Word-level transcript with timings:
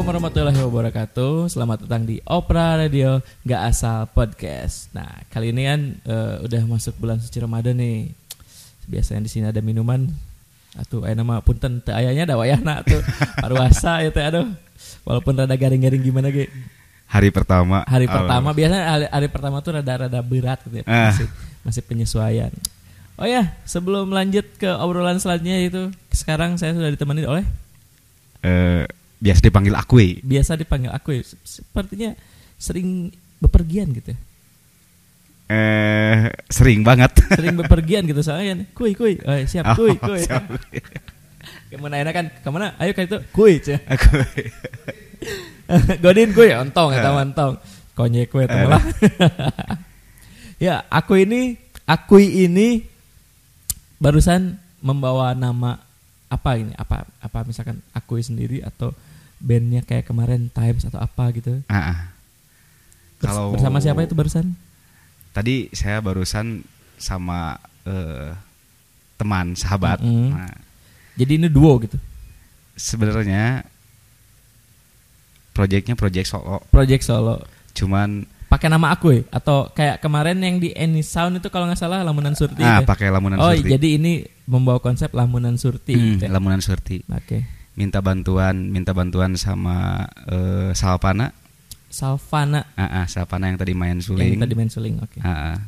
Assalamualaikum 0.00 0.32
warahmatullahi 0.32 0.60
wabarakatuh. 0.64 1.32
Selamat 1.52 1.78
datang 1.84 2.08
di 2.08 2.24
Opera 2.24 2.72
Radio 2.80 3.20
Gak 3.44 3.62
Asal 3.68 4.08
Podcast. 4.08 4.88
Nah, 4.96 5.28
kali 5.28 5.52
ini 5.52 5.68
kan 5.68 5.80
eh, 6.08 6.34
udah 6.40 6.62
masuk 6.64 6.96
bulan 6.96 7.20
suci 7.20 7.36
Ramadan 7.36 7.76
nih. 7.76 8.08
Biasanya 8.88 9.20
di 9.20 9.28
sini 9.28 9.52
ada 9.52 9.60
minuman. 9.60 10.08
Atuh, 10.80 11.04
aya 11.04 11.12
nama 11.12 11.44
punten 11.44 11.84
teu 11.84 11.92
ayahnya 11.92 12.24
ada 12.32 12.40
wayahna 12.40 12.80
tuh. 12.80 12.96
Paruasa 13.44 14.00
ya 14.04 14.08
teh 14.08 14.24
aduh. 14.24 14.48
Walaupun 15.04 15.36
rada 15.36 15.52
garing-garing 15.52 16.00
gimana 16.00 16.32
ge. 16.32 16.48
Hari 17.12 17.28
pertama. 17.28 17.84
Hari 17.84 18.08
Oh. 18.08 18.24
pertama 18.24 18.56
biasanya 18.56 18.84
hari, 18.88 19.06
hari 19.12 19.28
pertama 19.28 19.60
tuh 19.60 19.84
rada-rada 19.84 20.24
berat 20.24 20.64
gitu 20.64 20.80
ya. 20.80 20.84
Ah. 20.88 21.12
Masih, 21.12 21.28
masih 21.60 21.82
penyesuaian. 21.84 22.52
Oh 23.20 23.28
ya, 23.28 23.52
sebelum 23.68 24.08
lanjut 24.08 24.48
ke 24.56 24.72
obrolan 24.80 25.20
selanjutnya 25.20 25.60
itu, 25.60 25.92
sekarang 26.08 26.56
saya 26.56 26.72
sudah 26.72 26.88
ditemani 26.88 27.28
oleh 27.28 27.44
Eh, 28.40 28.88
biasa 29.20 29.40
dipanggil 29.42 29.74
Akui. 29.76 30.18
biasa 30.20 30.56
dipanggil 30.56 30.88
aku 30.88 31.12
ya. 31.12 31.22
sepertinya 31.44 32.10
sering 32.56 33.12
bepergian 33.36 33.92
gitu 33.92 34.12
ya. 34.12 34.18
Eh, 35.50 36.30
sering 36.46 36.80
banget. 36.80 37.10
sering 37.38 37.54
bepergian 37.54 38.06
gitu 38.06 38.22
soalnya 38.22 38.54
kan 38.54 38.60
kuy 38.72 38.92
kuy 38.94 39.18
oh, 39.20 39.36
siap 39.44 39.72
kuy 39.78 39.92
Oh, 39.92 40.08
kuy 40.08 40.22
siap. 40.22 40.44
ke 41.68 41.76
mana 41.76 41.98
enak 41.98 42.12
kan 42.12 42.26
ke 42.32 42.48
mana 42.48 42.74
ayo 42.76 42.90
kan 42.92 43.04
itu 43.04 43.18
kuy 43.30 43.58
cah 43.58 43.78
Akui. 43.92 44.44
godin 45.98 46.30
kuy 46.30 46.50
ontong 46.50 46.90
eta 46.92 47.08
Eh. 47.08 47.12
mah 47.12 47.24
ontong 47.24 47.52
konyek 47.94 48.26
kuy 48.28 48.44
Eh. 48.44 48.50
malah 48.50 48.82
ya 50.58 50.84
aku 50.86 51.18
ini 51.18 51.56
akui 51.84 52.44
ini 52.44 52.84
barusan 53.96 54.54
membawa 54.80 55.32
nama 55.32 55.76
apa 56.26 56.50
ini 56.56 56.72
apa 56.74 57.04
apa 57.18 57.38
misalkan 57.42 57.82
akui 57.90 58.20
sendiri 58.20 58.62
atau 58.62 58.94
bandnya 59.40 59.80
kayak 59.80 60.04
kemarin 60.04 60.46
Times 60.48 60.84
atau 60.84 61.00
apa 61.00 61.32
gitu 61.32 61.64
Ah, 61.66 61.76
ah. 61.90 61.98
Kalau 63.18 63.52
bersama 63.52 63.80
siapa 63.80 64.00
itu 64.00 64.12
barusan 64.12 64.52
Tadi 65.30 65.70
saya 65.70 65.98
barusan 65.98 66.60
sama 66.96 67.56
eh, 67.84 68.32
teman 69.14 69.52
sahabat. 69.52 70.00
Mm-mm. 70.00 70.32
Nah, 70.32 70.52
jadi 71.14 71.36
ini 71.36 71.48
duo 71.48 71.76
gitu 71.78 71.96
sebenarnya 72.72 73.60
proyeknya 75.52 75.92
proyek 75.92 76.24
solo, 76.24 76.64
project 76.72 77.04
solo 77.04 77.44
cuman 77.76 78.24
pakai 78.48 78.66
nama 78.66 78.90
aku 78.90 79.12
ya 79.12 79.22
atau 79.30 79.68
kayak 79.70 80.00
kemarin 80.00 80.40
yang 80.40 80.56
di 80.56 80.72
Any 80.72 81.04
Sound 81.04 81.38
itu 81.38 81.52
kalau 81.52 81.68
nggak 81.68 81.76
salah 81.78 82.00
lamunan 82.00 82.32
surti 82.32 82.64
ah 82.64 82.80
itu 82.80 82.82
ya? 82.82 82.88
pakai 82.88 83.06
lamunan 83.12 83.36
oh 83.38 83.52
surti. 83.52 83.68
jadi 83.68 83.88
ini 84.00 84.12
membawa 84.48 84.80
konsep 84.80 85.12
lamunan 85.12 85.54
surti 85.54 85.92
Hmm, 85.94 86.06
gitu 86.16 86.24
ya? 86.26 86.30
lamunan 86.32 86.58
surti. 86.58 87.04
oke 87.06 87.38
Minta 87.80 88.04
bantuan, 88.04 88.68
minta 88.68 88.92
bantuan 88.92 89.40
sama 89.40 90.04
eh, 90.28 90.76
Salpana. 90.76 91.32
Salvana. 91.88 92.68
Ah, 92.76 93.02
ah, 93.02 93.04
Salpana 93.08 93.48
yang 93.48 93.56
tadi 93.56 93.72
main 93.72 94.04
suling. 94.04 94.36
yang 94.36 94.44
tadi 94.44 94.52
main 94.52 94.68
suling 94.68 95.00
oke. 95.00 95.18
Ah, 95.24 95.56
ah. 95.56 95.58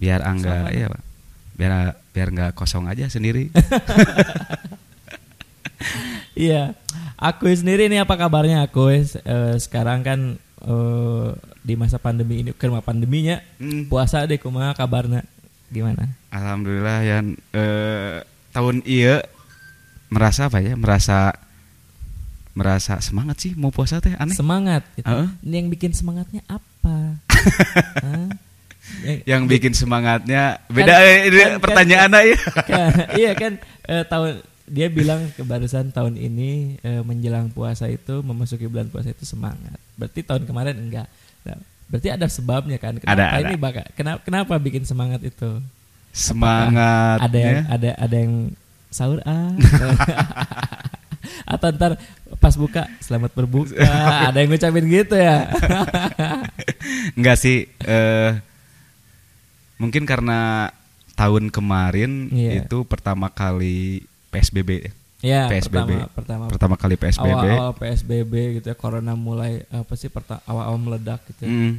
biar 0.00 0.24
angga 0.24 0.72
ya 0.72 0.88
Pak. 0.88 1.02
biar 1.60 1.92
biar 2.16 2.28
nggak 2.32 2.52
kosong 2.56 2.88
aja 2.88 3.04
sendiri. 3.12 3.52
Iya. 6.40 6.72
Aku 7.20 7.52
sendiri 7.52 7.92
ini 7.92 8.00
apa 8.00 8.16
kabarnya? 8.16 8.64
Aku 8.64 8.88
eh, 8.88 9.04
sekarang 9.60 10.00
kan 10.00 10.40
eh, 10.64 11.28
di 11.60 11.74
masa 11.76 12.00
pandemi 12.00 12.40
ini 12.40 12.56
kerma 12.56 12.80
pandeminya. 12.80 13.44
Hmm, 13.60 13.92
puasa 13.92 14.24
deh 14.24 14.40
kumaha 14.40 14.72
kabarnya. 14.72 15.20
Gimana? 15.68 16.16
Alhamdulillah 16.32 16.98
ya 17.04 17.18
eh, 17.52 18.24
tahun 18.56 18.80
iya 18.88 19.20
merasa 20.08 20.48
apa 20.48 20.64
ya? 20.64 20.72
Merasa 20.80 21.36
merasa 22.52 22.98
semangat 22.98 23.38
sih 23.38 23.52
mau 23.54 23.70
puasa 23.70 23.98
teh 23.98 24.12
aneh 24.12 24.34
semangat 24.34 24.82
gitu. 24.94 25.06
Heeh. 25.06 25.28
ini 25.42 25.54
yang 25.56 25.68
bikin 25.68 25.92
semangatnya 25.92 26.42
apa 26.44 26.96
Hah? 28.04 28.28
Yang- 29.00 29.22
yang 29.24 29.42
bikin 29.46 29.72
semangatnya 29.72 30.58
beda 30.66 30.90
Kan- 30.90 31.00
eh, 31.00 31.16
kan- 31.20 31.30
kan- 31.30 31.58
pertanyaannya 31.60 32.20
ya 32.26 32.38
Kan, 32.70 32.90
iya 33.14 33.30
kan 33.32 33.52
eh, 33.84 34.02
tahun 34.04 34.32
dia 34.66 34.86
bilang 34.86 35.30
ke 35.30 35.42
barusan 35.42 35.90
tahun 35.90 36.14
ini 36.14 36.50
eh, 36.80 37.02
menjelang 37.02 37.50
puasa 37.50 37.86
itu 37.86 38.18
memasuki 38.20 38.66
bulan 38.66 38.86
puasa 38.86 39.10
itu 39.10 39.22
semangat. 39.22 39.78
Berarti 39.94 40.22
tahun 40.22 40.46
kemarin 40.46 40.78
enggak. 40.78 41.06
Nah, 41.42 41.58
berarti 41.86 42.08
ada 42.08 42.26
sebabnya 42.26 42.78
kan? 42.78 42.94
Kenapa 42.94 43.14
Ada, 43.14 43.24
ada. 43.32 43.42
ini 43.44 43.54
bakal 43.56 43.82
kenapa 43.92 44.20
kenapa 44.22 44.52
bikin 44.56 44.82
semangat 44.82 45.22
itu? 45.22 45.58
semangatnya 46.10 47.18
Ada 47.22 47.38
yang 47.38 47.58
ada 47.66 47.90
ada 47.96 48.16
yang 48.16 48.34
sahur 48.88 49.18
ah. 49.22 49.54
Atau 51.52 51.68
ntar 51.70 51.98
pas 52.40 52.56
buka 52.56 52.88
selamat 52.98 53.30
berbuka 53.30 53.76
ada 54.26 54.38
yang 54.38 54.48
ngucapin 54.48 54.88
gitu 54.88 55.14
ya. 55.14 55.44
enggak 57.16 57.36
sih 57.36 57.68
eh, 57.78 58.30
mungkin 59.76 60.04
karena 60.04 60.70
tahun 61.14 61.48
kemarin 61.48 62.32
Iya. 62.32 62.64
itu 62.64 62.82
pertama 62.82 63.28
kali 63.28 64.04
PSBB 64.30 64.88
ya, 65.20 65.48
PSBB. 65.48 66.00
pertama 66.08 66.08
pertama 66.10 66.44
pertama 66.48 66.74
kali 66.76 66.94
PSBB 66.96 67.28
awal-awal 67.28 67.70
PSBB 67.76 68.32
gitu 68.56 68.66
ya 68.66 68.76
corona 68.76 69.12
mulai 69.12 69.64
apa 69.68 69.92
sih 69.92 70.08
awal-awal 70.46 70.80
meledak 70.80 71.20
gitu 71.28 71.44
ya, 71.44 71.50
Mm, 71.50 71.72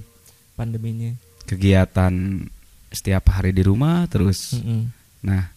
pandeminya. 0.53 1.11
kegiatan 1.43 2.13
setiap 2.87 3.23
hari 3.31 3.49
di 3.49 3.63
rumah 3.63 4.05
terus 4.05 4.53
Mm-mm. 4.53 4.93
nah 5.21 5.49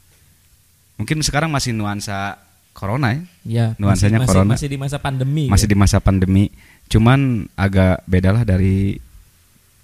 mungkin 0.95 1.21
sekarang 1.21 1.51
masih 1.51 1.75
nuansa 1.75 2.41
corona 2.75 3.15
ya 3.15 3.23
Ya, 3.45 3.67
Nuansanya 3.77 4.21
masih, 4.21 4.29
corona. 4.29 4.53
masih, 4.57 4.69
di 4.69 4.77
masa 4.77 4.97
pandemi. 4.99 5.45
masih 5.47 5.65
gitu. 5.65 5.73
di 5.73 5.79
masa 5.79 5.99
pandemi 5.99 6.45
cuman 6.85 7.21
agak 7.55 8.05
bedalah 8.05 8.43
dari 8.43 9.01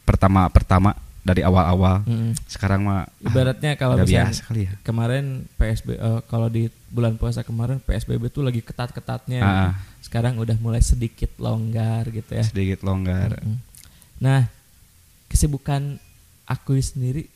pertama 0.03 0.49
pertama 0.49 0.91
dari 1.21 1.41
awal-awal 1.41 2.01
Mm-mm. 2.03 2.33
sekarang 2.45 2.81
mah 2.83 3.05
ah, 3.05 3.23
Ibaratnya 3.23 3.77
kalau 3.77 3.95
misalnya 3.95 4.33
biasa 4.33 4.41
kali 4.43 4.61
ya 4.65 4.73
kemarin 4.81 5.25
PSB 5.55 5.89
eh, 5.93 6.21
kalau 6.27 6.49
di 6.49 6.67
bulan 6.89 7.15
puasa 7.15 7.41
kemarin 7.41 7.79
PSBB 7.79 8.27
tuh 8.29 8.43
lagi 8.43 8.59
ketat-ketatnya. 8.59 9.39
Ah, 9.39 9.55
ah. 9.71 9.73
Sekarang 10.01 10.35
udah 10.37 10.59
mulai 10.59 10.83
sedikit 10.83 11.31
longgar 11.39 12.09
gitu 12.09 12.35
ya. 12.35 12.43
sedikit 12.43 12.83
longgar 12.83 13.37
Mm-mm. 13.39 13.61
Nah, 14.19 14.49
kesibukan 15.27 16.01
aku 16.45 16.75
sendiri 16.77 17.29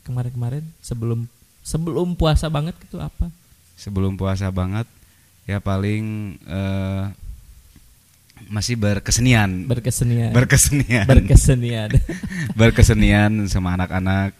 kemarin-kemarin 0.00 0.62
sebelum 0.78 1.26
sebelum 1.60 2.14
puasa 2.14 2.46
banget 2.46 2.78
gitu 2.78 2.96
apa? 2.96 3.26
Sebelum 3.76 4.16
puasa 4.16 4.48
banget 4.48 4.88
ya 5.44 5.60
paling 5.60 6.04
eh, 6.42 7.04
masih 8.48 8.76
berkesenian 8.76 9.64
Berkesenian. 9.64 10.30
berkesenian 10.32 11.04
Berkesenian. 11.06 11.90
berkesenian 12.60 13.32
sama 13.46 13.74
anak-anak 13.74 14.32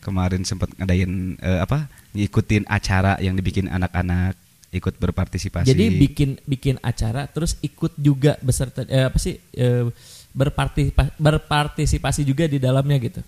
kemarin 0.00 0.44
sempat 0.44 0.68
ngadain 0.76 1.36
eh, 1.38 1.60
apa 1.60 1.88
ngikutin 2.12 2.64
acara 2.66 3.16
yang 3.20 3.36
dibikin 3.36 3.68
anak-anak 3.68 4.36
ikut 4.68 5.00
berpartisipasi 5.00 5.72
Jadi 5.72 5.84
bikin 5.96 6.30
bikin 6.44 6.76
acara 6.80 7.24
terus 7.24 7.56
ikut 7.60 7.96
juga 7.96 8.36
beserta 8.40 8.84
eh, 8.84 9.08
apa 9.08 9.16
sih 9.16 9.40
eh, 9.52 9.88
berpartisipa- 10.32 11.16
berpartisipasi 11.16 12.20
juga 12.22 12.44
di 12.44 12.60
dalamnya 12.60 12.96
gitu. 13.00 13.20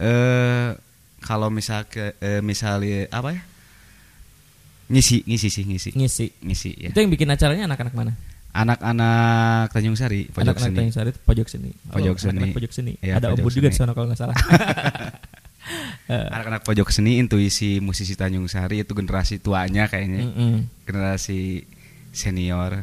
eh 0.00 0.72
kalau 1.20 1.52
misal 1.52 1.84
ke 1.84 2.16
eh, 2.18 2.40
misalnya 2.40 3.04
apa 3.12 3.36
ya 3.36 3.42
ngisi 4.88 5.20
ngisi 5.24 5.48
sih 5.48 5.64
ngisi 5.64 5.90
Ngisi. 5.92 6.26
ngisi 6.40 6.70
ya 6.76 6.88
Itu 6.90 6.98
yang 6.98 7.12
bikin 7.12 7.28
acaranya 7.28 7.64
anak-anak 7.68 7.94
mana? 7.94 8.12
anak-anak 8.48 9.68
Tanjung 9.70 9.94
Sari 9.94 10.26
pojok 10.26 10.56
anak-anak 10.56 10.64
seni 10.64 10.76
Tanjung 10.80 10.94
Sari 10.96 11.10
pojok 11.14 11.46
seni. 11.46 11.70
Pojok 11.86 12.16
Oh, 12.16 12.18
seni. 12.18 12.30
anak-anak 12.32 12.56
pojok 12.56 12.72
seni. 12.72 12.92
Iya, 12.98 13.14
Ada 13.20 13.26
pojok 13.28 13.36
Om 13.36 13.44
Bud 13.44 13.52
juga 13.54 13.68
di 13.68 13.76
sana 13.76 13.90
kalau 13.92 14.06
nggak 14.08 14.18
salah. 14.18 14.36
Eh, 16.08 16.24
anak-anak 16.32 16.64
pojok 16.64 16.88
seni 16.88 17.20
intuisi 17.20 17.76
musisi 17.78 18.16
Tanjung 18.16 18.48
Sari 18.48 18.80
itu 18.80 18.96
generasi 18.96 19.36
tuanya 19.36 19.84
kayaknya 19.84 20.24
mm-mm. 20.24 20.64
generasi 20.88 21.68
senior 22.08 22.80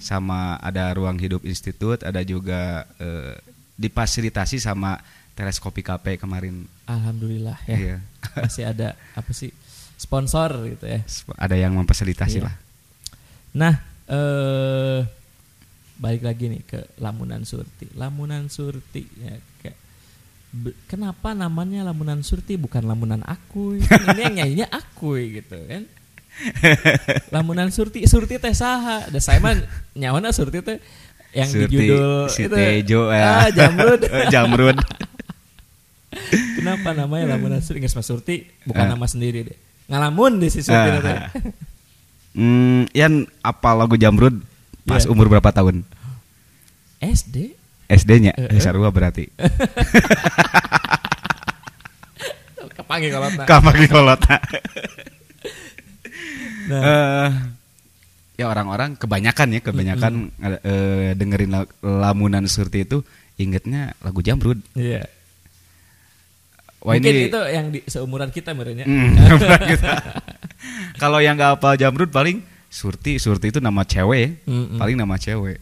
sama 0.00 0.56
ada 0.56 0.88
ruang 0.96 1.20
hidup 1.20 1.44
institut 1.44 2.00
ada 2.00 2.24
juga 2.24 2.88
eh, 2.96 3.36
difasilitasi 3.76 4.56
sama 4.56 4.96
teleskopi 5.36 5.84
KP 5.84 6.16
kemarin 6.16 6.64
Alhamdulillah 6.88 7.60
ya. 7.68 7.76
Iya. 7.76 7.96
Masih 8.40 8.64
ada 8.64 8.96
apa 9.12 9.28
sih 9.30 9.52
sponsor 9.98 10.48
gitu 10.70 10.86
ya. 10.86 11.02
ada 11.36 11.52
yang 11.52 11.74
memfasilitasi 11.74 12.38
Iya. 12.38 12.46
lah 12.46 12.54
Nah, 13.50 13.74
eh 14.06 15.00
balik 15.98 16.22
lagi 16.22 16.46
nih 16.46 16.62
ke 16.62 16.80
Lamunan 16.96 17.42
Surti. 17.42 17.90
Lamunan 17.92 18.46
Surti 18.46 19.02
ya 19.18 19.34
kayak 19.58 19.76
kenapa 20.86 21.34
namanya 21.34 21.82
Lamunan 21.82 22.22
Surti 22.22 22.54
bukan 22.54 22.86
Lamunan 22.86 23.26
Akuy? 23.26 23.82
Kan 23.90 24.14
ini 24.14 24.20
yang 24.22 24.34
nyanyinya 24.38 24.68
Akuy 24.70 25.42
gitu 25.42 25.58
kan. 25.66 25.82
Lamunan 27.34 27.66
Surti, 27.74 28.06
Surti 28.06 28.38
teh 28.38 28.54
saha? 28.54 29.10
Da 29.10 29.18
saya 29.18 29.42
mah 29.42 29.58
nyawana 29.98 30.30
Surti 30.30 30.62
teh 30.62 30.78
yang 31.34 31.50
di 31.50 31.66
Surti 31.66 31.74
judul 31.74 32.30
si 32.30 32.46
itu. 32.46 32.54
Tejo 32.54 33.10
ya. 33.10 33.26
Ah, 33.42 33.48
Jamrud. 33.50 34.00
Jamrud. 34.32 34.78
Kenapa 36.54 36.94
namanya 36.94 37.34
Lamunan 37.34 37.58
Surti? 37.58 37.82
Nggak 37.82 38.00
Surti 38.00 38.36
bukan 38.64 38.84
Ah. 38.86 38.90
nama 38.94 39.06
sendiri 39.08 39.50
deh. 39.50 39.58
Ngalamun 39.88 40.36
di 40.36 40.48
si 40.48 40.60
Surti 40.60 40.76
Ah, 40.90 41.00
teh. 41.00 41.16
ah. 41.16 41.28
Hmm, 42.32 42.84
Yan 42.92 43.24
apa 43.40 43.72
lagu 43.72 43.96
Jamrud 43.96 44.44
Pas 44.84 45.02
Iya. 45.02 45.10
umur 45.10 45.28
berapa 45.28 45.48
tahun? 45.48 45.84
SD 46.98 47.52
SD-nya 47.88 48.32
Eh, 48.34 48.46
eh, 48.46 48.56
eh. 48.56 48.60
sarua 48.60 48.88
berarti. 48.88 49.28
tak. 53.34 53.46
Kamar 53.46 53.74
di 53.74 53.86
kolota. 53.86 54.36
Nah, 56.68 56.80
Eh, 56.80 57.28
ya 58.36 58.44
orang-orang 58.46 58.96
kebanyakan 58.96 59.56
ya 59.56 59.60
kebanyakan 59.60 60.12
eh, 60.60 61.12
dengerin 61.12 61.48
la- 61.50 61.72
lamunan 61.80 62.44
surti 62.44 62.84
itu 62.84 63.00
ingetnya 63.36 63.92
lagu 64.00 64.20
Jamrud. 64.20 64.60
iya. 64.72 65.04
Wah 66.78 66.94
Mungkin 66.94 67.10
ini 67.10 67.26
itu 67.26 67.40
yang 67.50 67.66
di 67.74 67.80
seumuran 67.90 68.30
kita 68.30 68.54
merenya. 68.54 68.86
Hmm. 68.86 69.18
Kalau 71.02 71.18
yang 71.18 71.34
nggak 71.34 71.58
hafal 71.58 71.74
Jamrud 71.74 72.10
paling 72.10 72.42
Surti, 72.68 73.16
Surti 73.16 73.48
itu 73.48 73.58
nama 73.64 73.80
cewek, 73.80 74.44
Mm-mm. 74.44 74.76
paling 74.76 74.94
nama 74.98 75.16
cewek. 75.16 75.58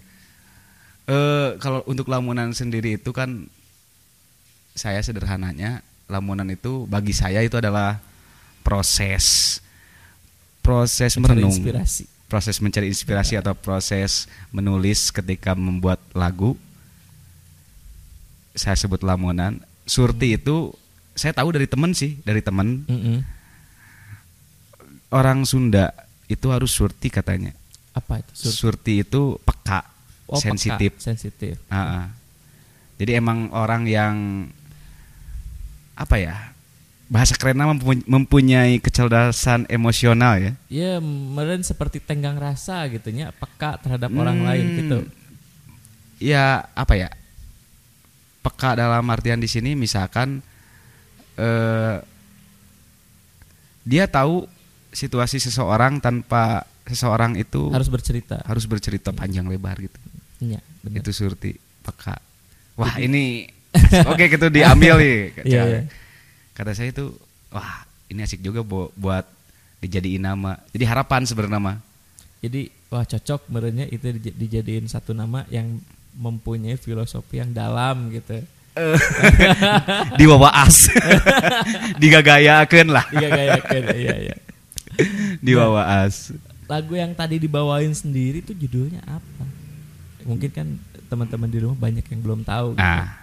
Eh 1.06 1.48
kalau 1.62 1.86
untuk 1.86 2.10
lamunan 2.10 2.50
sendiri 2.50 2.98
itu 2.98 3.14
kan 3.14 3.46
saya 4.74 4.98
sederhananya 5.00 5.80
lamunan 6.10 6.44
itu 6.50 6.84
bagi 6.90 7.14
saya 7.14 7.40
itu 7.46 7.54
adalah 7.56 8.02
proses 8.66 9.58
proses 10.60 11.14
Mencari 11.14 11.38
merenung, 11.46 11.54
inspirasi. 11.54 12.02
proses 12.26 12.58
mencari 12.58 12.90
inspirasi 12.90 13.38
atau 13.38 13.54
proses 13.54 14.26
menulis 14.50 15.14
ketika 15.14 15.54
membuat 15.54 16.02
lagu. 16.10 16.58
Saya 18.56 18.74
sebut 18.74 19.06
lamunan. 19.06 19.62
Surti 19.86 20.34
itu 20.34 20.74
saya 21.16 21.32
tahu 21.32 21.48
dari 21.50 21.64
temen 21.64 21.90
sih, 21.90 22.20
dari 22.22 22.38
temen 22.38 22.84
Mm-mm. 22.84 23.18
orang 25.10 25.42
Sunda 25.42 25.92
itu 26.26 26.50
harus 26.50 26.70
surti 26.70 27.08
katanya. 27.08 27.54
Apa 27.90 28.20
itu? 28.20 28.30
Sur- 28.36 28.76
Surti 28.76 29.00
itu 29.00 29.40
peka, 29.42 29.86
Oh, 30.26 30.36
peka, 30.36 30.52
sensitif. 30.52 30.90
sensitif. 30.98 31.54
Ah, 31.66 31.78
ah. 31.78 32.06
Jadi 32.96 33.14
emang 33.14 33.48
orang 33.50 33.86
yang 33.86 34.14
apa 35.94 36.16
ya? 36.18 36.52
Bahasa 37.06 37.38
kerennya 37.38 37.70
mempu- 37.70 38.02
mempunyai 38.04 38.82
kecerdasan 38.82 39.64
emosional 39.70 40.36
ya. 40.36 40.52
Ya, 40.66 40.92
meren 40.98 41.62
seperti 41.62 42.02
tenggang 42.02 42.34
rasa 42.34 42.82
gitu 42.90 43.14
nya, 43.14 43.30
peka 43.30 43.78
terhadap 43.78 44.10
orang 44.10 44.42
Hmm. 44.42 44.46
lain 44.50 44.66
gitu. 44.76 44.98
Ya 46.18 46.66
apa 46.74 46.98
ya? 46.98 47.08
Peka 48.42 48.74
dalam 48.74 49.06
artian 49.06 49.38
di 49.38 49.46
sini 49.46 49.72
misalkan 49.72 50.42
eh 51.37 51.97
dia 53.83 54.05
tahu 54.05 54.44
situasi 54.91 55.38
seseorang 55.38 56.00
tanpa 56.00 56.65
seseorang 56.83 57.37
itu 57.37 57.71
Harus 57.71 57.87
bercerita. 57.87 58.43
harus 58.43 58.65
bercerita 58.65 59.11
panjang 59.11 59.44
lebar 59.44 59.77
gitu. 59.79 59.99
Iya, 60.38 60.61
benar. 60.81 61.03
Itu 61.03 61.11
surti 61.11 61.55
peka. 61.83 62.19
Wah 62.75 62.99
ini 62.99 63.47
oke 64.11 64.25
gitu 64.27 64.47
diambil 64.49 64.99
nih. 64.99 65.19
Iya, 65.44 65.62
iya. 65.65 65.81
Kata 66.53 66.73
saya 66.73 66.91
itu 66.91 67.12
wah 67.49 67.85
ini 68.06 68.23
asik 68.23 68.41
juga 68.41 68.62
bu- 68.62 68.91
buat 68.94 69.27
dijadiin 69.79 70.23
nama. 70.23 70.56
Jadi 70.71 70.85
harapan 70.85 71.23
sebenarnya 71.23 71.56
nama. 71.56 71.73
Jadi 72.41 72.71
wah 72.88 73.03
cocok 73.03 73.41
merenya 73.49 73.85
itu 73.87 74.06
dij- 74.15 74.37
dijadiin 74.37 74.87
satu 74.87 75.12
nama 75.12 75.44
yang 75.47 75.79
mempunyai 76.17 76.75
filosofi 76.75 77.38
yang 77.38 77.53
dalam 77.53 78.09
gitu. 78.09 78.41
Diwawaas. 80.20 80.76
Digagayakeun 82.02 82.88
lah. 82.93 83.05
Digagayakeun 83.08 83.84
iya 83.96 84.14
iya. 84.31 84.37
Diwawaas. 85.40 86.37
Lagu 86.67 86.93
yang 86.99 87.14
tadi 87.14 87.40
dibawain 87.40 87.93
sendiri 87.94 88.43
tuh 88.43 88.56
judulnya 88.56 89.00
apa? 89.06 89.44
Mungkin 90.26 90.50
kan 90.50 90.69
teman-teman 91.06 91.49
di 91.49 91.58
rumah 91.62 91.78
banyak 91.78 92.05
yang 92.11 92.20
belum 92.20 92.40
tahu. 92.43 92.75
gitu. 92.75 92.82
Nah, 92.82 93.23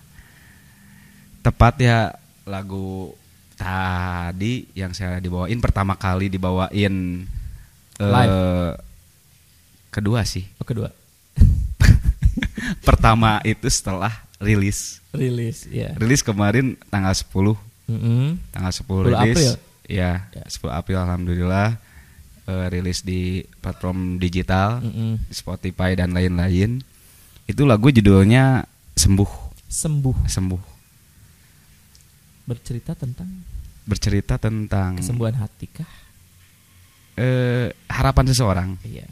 tepat 1.44 1.76
ya 1.84 2.00
lagu 2.48 3.12
tadi 3.60 4.68
yang 4.74 4.96
saya 4.96 5.20
dibawain 5.20 5.60
pertama 5.60 5.94
kali 6.00 6.32
dibawain 6.32 7.28
eh, 8.00 8.08
Live. 8.08 8.80
kedua 9.92 10.24
sih. 10.24 10.48
Oh, 10.58 10.66
kedua 10.66 10.90
Pertama 12.88 13.44
itu 13.44 13.68
setelah 13.68 14.24
rilis. 14.44 15.00
rilis 15.12 15.66
ya. 15.66 15.94
Rilis 15.94 16.20
kemarin 16.20 16.76
tanggal 16.88 17.12
10 17.12 17.56
Mm-mm. 17.86 18.40
tanggal 18.50 18.72
10 18.72 18.84
10 18.84 19.08
rilis. 19.08 19.36
April. 19.38 19.54
Ya, 19.86 20.12
Ya. 20.30 20.44
10 20.46 20.70
April 20.70 20.98
alhamdulillah 21.00 21.76
eh, 22.44 22.66
rilis 22.70 23.02
di 23.02 23.22
platform 23.58 24.18
digital, 24.18 24.80
Mm-mm. 24.80 25.20
di 25.22 25.34
Spotify 25.34 25.94
dan 25.94 26.12
lain-lain. 26.12 26.84
Itu 27.44 27.64
lagu 27.64 27.88
judulnya 27.88 28.64
Sembuh, 28.94 29.32
Sembuh 29.66 30.18
Sembuh. 30.26 30.62
bercerita 32.44 32.94
tentang 32.94 33.28
Bercerita 33.84 34.36
tentang 34.38 34.96
kesembuhan 34.96 35.36
hati 35.36 35.68
kah? 35.70 35.88
eh, 37.14 37.68
harapan 37.86 38.26
seseorang, 38.26 38.70
Iya. 38.82 39.06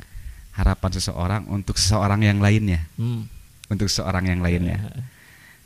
harapan 0.53 0.91
seseorang 0.91 1.41
untuk 1.45 1.75
seseorang 1.75 2.23
yang 2.23 2.39
lainnya, 2.39 2.87
Hmm. 2.95 3.27
untuk 3.67 3.85
seseorang 3.85 4.25
yang 4.25 4.39
lainnya. 4.39 4.79
Ya. 4.79 5.03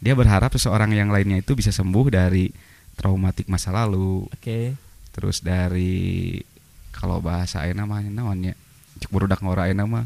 Dia 0.06 0.13
berharap 0.13 0.54
seseorang 0.54 0.94
yang 0.94 1.10
lainnya 1.10 1.42
itu 1.42 1.57
bisa 1.57 1.74
sembuh 1.74 2.06
dari 2.07 2.46
traumatik 2.94 3.50
masa 3.50 3.74
lalu, 3.74 4.30
Oke. 4.30 4.78
terus 5.12 5.42
dari 5.42 6.38
kalau 6.94 7.19
bahasa 7.19 7.60
ayeuna 7.60 7.84
namanya 7.84 8.07
naonnya 8.07 8.54
cek 8.96 9.12
burudak 9.12 9.42
ngora 9.42 9.68
ayeuna 9.68 9.84
mah 9.84 10.06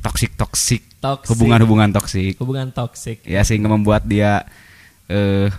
toksik 0.00 0.32
toksik 0.38 0.82
hubungan-hubungan 1.28 1.92
toksik 1.92 2.40
Hubungan 2.40 2.72
toksik. 2.72 3.20
ya 3.22 3.44
sehingga 3.44 3.68
membuat 3.68 4.02
dia 4.02 4.48
eh 5.06 5.52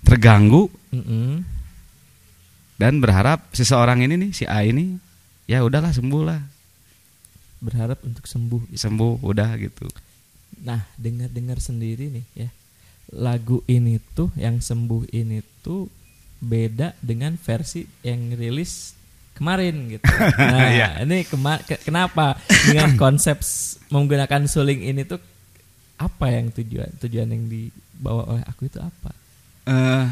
terganggu 0.00 0.70
Mm-mm. 0.94 1.42
dan 2.76 2.96
berharap 2.96 3.42
seseorang 3.50 4.00
ini 4.00 4.14
nih 4.16 4.30
si 4.30 4.44
A 4.46 4.62
ini 4.62 4.96
ya 5.44 5.60
udahlah 5.60 5.90
sembuh 5.90 6.22
lah 6.22 6.40
Berharap 7.60 8.00
untuk 8.06 8.24
sembuh. 8.24 8.70
gitu. 8.70 8.78
sembuh 8.78 9.12
udah 9.20 9.50
gitu 9.58 9.90
Nah, 10.60 10.84
dengar-dengar 10.94 11.56
sendiri 11.56 12.12
nih 12.12 12.24
ya. 12.36 12.48
Lagu 13.10 13.66
ini 13.66 13.98
tuh 13.98 14.30
yang 14.34 14.58
sembuh 14.58 15.10
ini 15.10 15.42
tuh 15.60 15.90
beda 16.38 16.94
dengan 16.98 17.34
versi 17.34 17.82
yang 18.00 18.32
rilis 18.32 18.94
kemarin 19.34 19.90
gitu. 19.90 20.04
Nah, 20.38 20.68
Iya. 20.68 20.88
ini 21.02 21.24
kema- 21.24 21.60
ke- 21.60 21.80
kenapa 21.80 22.38
dengan 22.64 22.94
konsep 23.02 23.40
menggunakan 23.88 24.46
suling 24.46 24.84
ini 24.84 25.02
tuh 25.02 25.18
apa 25.96 26.30
yang 26.30 26.48
tujuan 26.50 26.88
tujuan 26.98 27.28
yang 27.28 27.44
dibawa 27.44 28.24
oleh 28.30 28.44
aku 28.44 28.64
itu 28.64 28.78
apa? 28.78 29.10
eh 29.62 30.06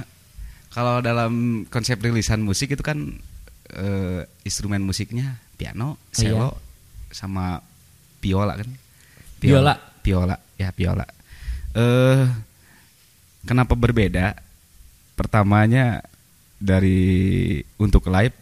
kalau 0.69 1.01
dalam 1.01 1.33
konsep 1.67 1.97
rilisan 1.97 2.45
musik 2.45 2.69
itu 2.71 2.85
kan 2.85 2.99
eh, 3.71 4.21
instrumen 4.43 4.85
musiknya 4.85 5.41
piano, 5.55 5.97
iya. 6.13 6.35
cello, 6.35 6.51
sama 7.09 7.57
biola 8.19 8.55
kan? 8.55 8.69
Biola. 9.39 9.75
Biola, 10.03 10.37
ya 10.55 10.69
biola. 10.71 11.07
Eh 11.73 12.25
kenapa 13.49 13.73
berbeda? 13.73 14.37
Pertamanya 15.17 16.05
dari 16.61 17.59
untuk 17.81 18.07
live, 18.07 18.37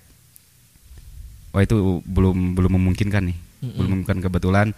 wah 1.55 1.63
itu 1.63 2.03
belum 2.03 2.53
belum 2.59 2.73
memungkinkan 2.77 3.23
nih, 3.31 3.39
Mm-mm. 3.63 3.75
belum 3.79 3.89
memungkinkan 3.95 4.21
kebetulan 4.27 4.69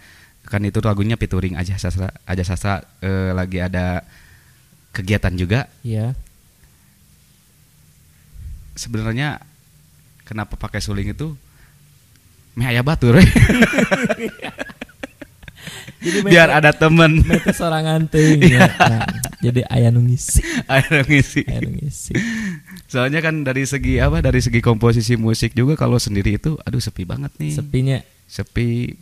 kan 0.45 0.65
itu 0.65 0.81
lagunya 0.81 1.13
featuring 1.13 1.53
aja 1.53 1.77
sastra, 1.77 2.09
aja 2.25 2.41
sastra 2.41 2.81
eh, 3.01 3.29
lagi 3.33 3.61
ada 3.61 4.01
kegiatan 4.89 5.29
juga 5.33 5.69
Ya. 5.85 6.17
sebenarnya 8.73 9.37
kenapa 10.23 10.55
pakai 10.55 10.79
suling 10.79 11.11
itu 11.11 11.35
meh 12.55 12.65
aya 12.65 12.81
batur. 12.81 13.19
Jadi 15.99 16.19
biar 16.23 16.47
ada 16.49 16.71
temen 16.71 17.19
mete 17.27 17.51
sorangan 17.51 18.07
teuing 18.07 18.39
ya. 18.55 18.71
Nah, 18.71 19.03
jadi 19.39 19.63
aya 19.71 19.87
nu 19.87 20.03
ngisi, 20.03 20.43
ada 20.67 20.99
ngisi 21.07 21.47
aya 21.47 21.63
nu 21.63 21.71
ngisi. 21.79 22.11
soalnya 22.91 23.23
kan 23.23 23.47
dari 23.47 23.63
segi 23.63 23.95
apa 24.03 24.19
dari 24.19 24.43
segi 24.43 24.59
komposisi 24.59 25.15
musik 25.15 25.55
juga 25.55 25.79
kalau 25.79 25.95
sendiri 25.95 26.35
itu 26.35 26.59
aduh 26.67 26.83
sepi 26.83 27.07
banget 27.07 27.31
nih. 27.39 27.55
Sepinya 27.55 27.97
sepi. 28.27 28.93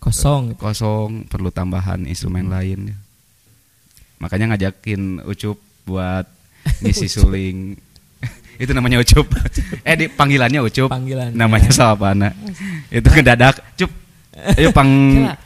kosong. 0.00 0.56
Kosong 0.56 1.28
perlu 1.28 1.52
tambahan 1.52 2.08
instrumen 2.08 2.48
lain. 2.48 2.92
Makanya 4.20 4.56
ngajakin 4.56 5.24
ucup 5.24 5.60
buat 5.84 6.24
ngisi 6.84 7.08
suling. 7.08 7.76
Itu 8.62 8.72
namanya 8.76 9.00
ucup. 9.00 9.24
Eh 9.84 9.96
di 9.96 10.06
panggilannya 10.08 10.60
ucup. 10.60 10.88
Panggilannya. 10.92 11.36
namanya 11.36 11.72
Salvana 11.72 12.28
itu 12.92 13.08
kedadak. 13.08 13.56
Cup. 13.76 13.88
Ayo 14.56 14.68
pang 14.72 14.88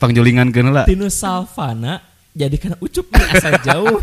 pangjulingan 0.02 0.50
lah. 0.70 0.82
Tinu 0.82 1.06
Salvana 1.06 2.13
jadi 2.34 2.56
karena 2.58 2.76
ucup 2.82 3.06
nih 3.14 3.26
asal 3.30 3.54
jauh. 3.62 3.98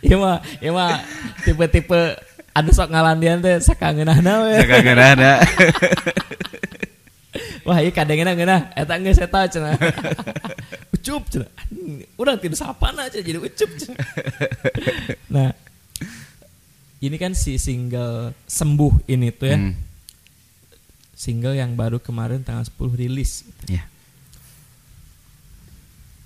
Iya 0.00 0.16
mah, 0.22 0.40
iya 0.64 0.70
mah 0.72 1.04
tipe-tipe 1.44 2.16
anu 2.56 2.72
sok 2.72 2.88
ngalandian 2.88 3.44
teh 3.44 3.60
sakangeunahna 3.60 4.48
we. 4.48 4.56
Ada 4.64 5.32
Wah, 7.68 7.84
iya 7.84 7.92
kadang-kadang 7.92 8.40
geuna 8.40 8.58
eta 8.72 8.96
geus 8.96 9.20
eta 9.20 9.44
cenah. 9.44 9.76
ucup 10.96 11.28
cenah. 11.28 11.52
Urang 12.16 12.40
tidak 12.40 12.56
sapana 12.56 13.12
aja 13.12 13.20
jadi 13.20 13.36
ucup 13.36 13.68
cenah. 13.76 14.00
Nah, 15.28 15.52
ini 17.04 17.16
kan 17.20 17.36
si 17.36 17.60
single 17.60 18.32
sembuh 18.48 19.04
ini 19.04 19.28
tuh 19.36 19.48
ya. 19.52 19.60
Hmm, 19.60 19.76
Single 21.12 21.58
yang 21.58 21.74
baru 21.74 21.98
kemarin 21.98 22.46
tanggal 22.46 22.62
10 22.64 22.94
rilis. 22.94 23.42
ya. 23.66 23.82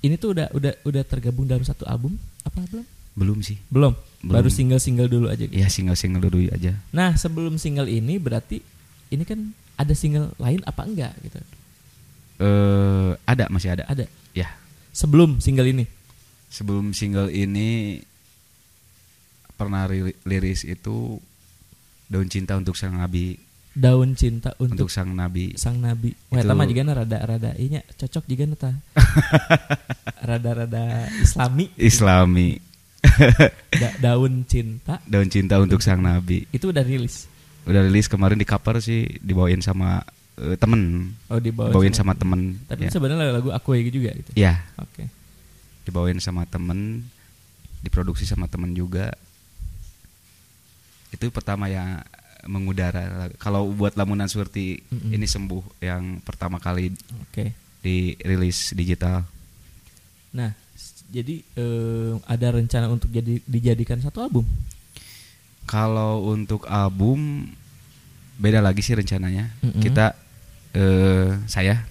Ini 0.02 0.14
tuh 0.16 0.34
udah 0.34 0.50
udah 0.50 0.72
udah 0.82 1.02
tergabung 1.02 1.46
dalam 1.46 1.62
satu 1.62 1.86
album 1.86 2.18
apa 2.42 2.58
belum? 2.66 2.86
Belum 3.12 3.38
sih. 3.40 3.56
Belum. 3.68 3.94
Belum. 4.18 4.34
Baru 4.34 4.48
single-single 4.48 5.06
dulu 5.06 5.26
aja. 5.28 5.44
gitu. 5.44 5.54
Ya 5.54 5.68
single-single 5.68 6.22
dulu 6.22 6.48
aja. 6.48 6.74
Nah, 6.90 7.14
sebelum 7.14 7.54
single 7.54 7.86
ini 7.86 8.16
berarti 8.16 8.58
ini 9.08 9.22
kan 9.22 9.52
ada 9.74 9.92
single 9.92 10.34
lain 10.36 10.58
apa 10.64 10.82
enggak 10.82 11.12
gitu? 11.22 11.38
Eh 12.40 13.10
ada 13.22 13.46
masih 13.46 13.72
ada. 13.72 13.84
Ada. 13.86 14.08
Ya. 14.32 14.50
Sebelum 14.90 15.38
single 15.38 15.68
ini. 15.68 15.84
Sebelum 16.48 16.90
single 16.92 17.28
ini 17.28 18.00
pernah 19.54 19.86
ri- 19.86 20.18
liris 20.22 20.64
itu 20.64 21.22
daun 22.08 22.28
cinta 22.28 22.56
untuk 22.56 22.74
sang 22.74 22.92
nabi 22.92 23.38
Daun 23.72 24.12
cinta 24.12 24.52
untuk, 24.60 24.84
untuk 24.84 24.88
sang 24.92 25.16
nabi. 25.16 25.56
sang 25.56 25.80
nabi. 25.80 26.12
Wah, 26.28 26.44
eta 26.44 26.52
mah 26.52 26.68
juga 26.68 26.92
rada-rada 26.92 27.56
inya 27.56 27.80
cocok 27.96 28.24
juga 28.28 28.44
na 28.44 28.56
tah. 28.56 28.74
Rada-rada 30.28 31.08
islami. 31.24 31.72
Islami. 31.80 32.48
Da- 33.82 33.96
daun 33.98 34.44
cinta 34.46 35.00
daun 35.08 35.26
cinta 35.26 35.58
untuk 35.58 35.80
sang 35.82 36.04
nabi. 36.04 36.44
itu 36.52 36.68
udah 36.68 36.84
rilis. 36.84 37.26
Udah 37.64 37.82
rilis 37.88 38.06
kemarin 38.06 38.36
di 38.36 38.44
cover 38.46 38.78
sih 38.84 39.08
dibawain 39.24 39.64
sama 39.64 40.04
eh, 40.36 40.54
temen. 40.60 41.10
Oh, 41.32 41.40
dibawa 41.40 41.72
Dibawain 41.72 41.96
sama 41.96 42.12
temen. 42.12 42.60
Tapi 42.68 42.86
ya. 42.86 42.90
sebenarnya 42.92 43.32
lagu 43.32 43.50
aku 43.50 43.72
juga 43.88 44.12
gitu. 44.12 44.30
Ya, 44.36 44.68
Oke. 44.76 45.08
dibawain 45.88 46.20
sama 46.20 46.44
temen, 46.44 47.08
diproduksi 47.80 48.28
sama 48.28 48.46
temen 48.52 48.76
juga. 48.76 49.16
Itu 51.08 51.32
pertama 51.32 51.72
ya 51.72 52.04
mengudara. 52.46 53.30
Kalau 53.38 53.70
buat 53.70 53.94
lamunan 53.94 54.26
surti 54.26 54.82
Mm-mm. 54.90 55.14
ini 55.14 55.26
sembuh 55.26 55.82
yang 55.82 56.18
pertama 56.22 56.58
kali 56.58 56.90
Oke. 57.28 57.54
dirilis 57.82 58.74
digital. 58.74 59.22
Nah, 60.32 60.50
jadi 61.12 61.44
eh, 61.56 62.12
ada 62.24 62.56
rencana 62.56 62.88
untuk 62.88 63.12
jadi 63.12 63.38
dijadikan 63.44 64.00
satu 64.00 64.24
album. 64.24 64.44
Kalau 65.68 66.26
untuk 66.32 66.66
album 66.66 67.46
beda 68.40 68.58
lagi 68.58 68.82
sih 68.82 68.98
rencananya. 68.98 69.52
Mm-mm. 69.62 69.82
Kita 69.82 70.16
eh 70.72 71.36
saya 71.46 71.84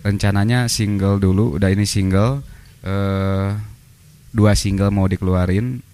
rencananya 0.00 0.66
single 0.72 1.20
dulu, 1.20 1.60
udah 1.60 1.68
ini 1.68 1.84
single 1.84 2.40
eh 2.82 3.54
dua 4.32 4.52
single 4.58 4.90
mau 4.90 5.06
dikeluarin. 5.06 5.84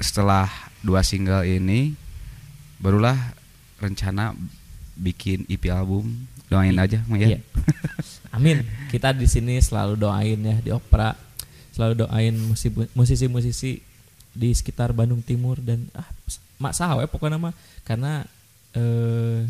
Setelah 0.00 0.69
dua 0.80 1.04
single 1.04 1.44
ini 1.44 1.94
barulah 2.80 3.16
rencana 3.80 4.36
bikin 4.96 5.48
EP 5.48 5.68
album. 5.72 6.28
Doain 6.50 6.74
aja, 6.74 6.98
ya. 7.14 7.36
Iya. 7.36 7.40
Amin. 8.36 8.66
Kita 8.90 9.14
di 9.14 9.30
sini 9.30 9.54
selalu 9.62 9.94
doain 9.94 10.40
ya 10.42 10.56
di 10.58 10.70
opera, 10.74 11.14
selalu 11.70 12.04
doain 12.06 12.34
musi- 12.34 12.90
musisi-musisi 12.92 13.78
di 14.34 14.50
sekitar 14.50 14.90
Bandung 14.90 15.22
Timur 15.22 15.58
dan 15.62 15.86
ah 15.94 16.06
mak 16.60 16.74
sahawe 16.74 17.02
pokoknya 17.06 17.38
mah 17.38 17.54
karena 17.82 18.22
eh 18.74 19.46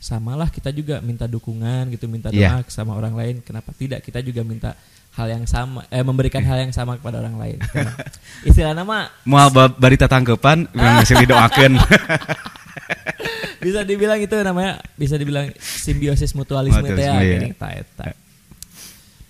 samalah 0.00 0.48
kita 0.48 0.72
juga 0.72 1.04
minta 1.04 1.28
dukungan 1.28 1.92
gitu, 1.92 2.08
minta 2.08 2.32
doa 2.32 2.40
Iya. 2.40 2.64
sama 2.72 2.96
orang 2.96 3.12
lain. 3.12 3.44
Kenapa 3.44 3.76
tidak 3.76 4.00
kita 4.00 4.24
juga 4.24 4.40
minta 4.40 4.72
hal 5.12 5.26
yang 5.28 5.44
sama 5.44 5.84
eh 5.92 6.00
memberikan 6.00 6.40
hal 6.40 6.64
yang 6.64 6.72
sama 6.72 6.96
kepada 6.96 7.20
orang 7.20 7.36
lain. 7.36 7.58
Istilah 8.48 8.72
nama 8.72 9.12
Mau 9.28 9.52
barita 9.76 10.08
tangkepan 10.08 10.72
yang 10.72 10.92
ngasih 10.98 11.20
didoakeun. 11.20 11.76
bisa 13.64 13.84
dibilang 13.84 14.16
itu 14.16 14.32
namanya 14.40 14.80
bisa 14.96 15.20
dibilang 15.20 15.52
simbiosis 15.60 16.32
mutualisme 16.32 16.96
teh 16.96 17.04
ya, 17.04 17.20
iya. 17.20 17.36
gini, 17.36 17.52
eta, 17.52 17.68
eta. 17.76 18.04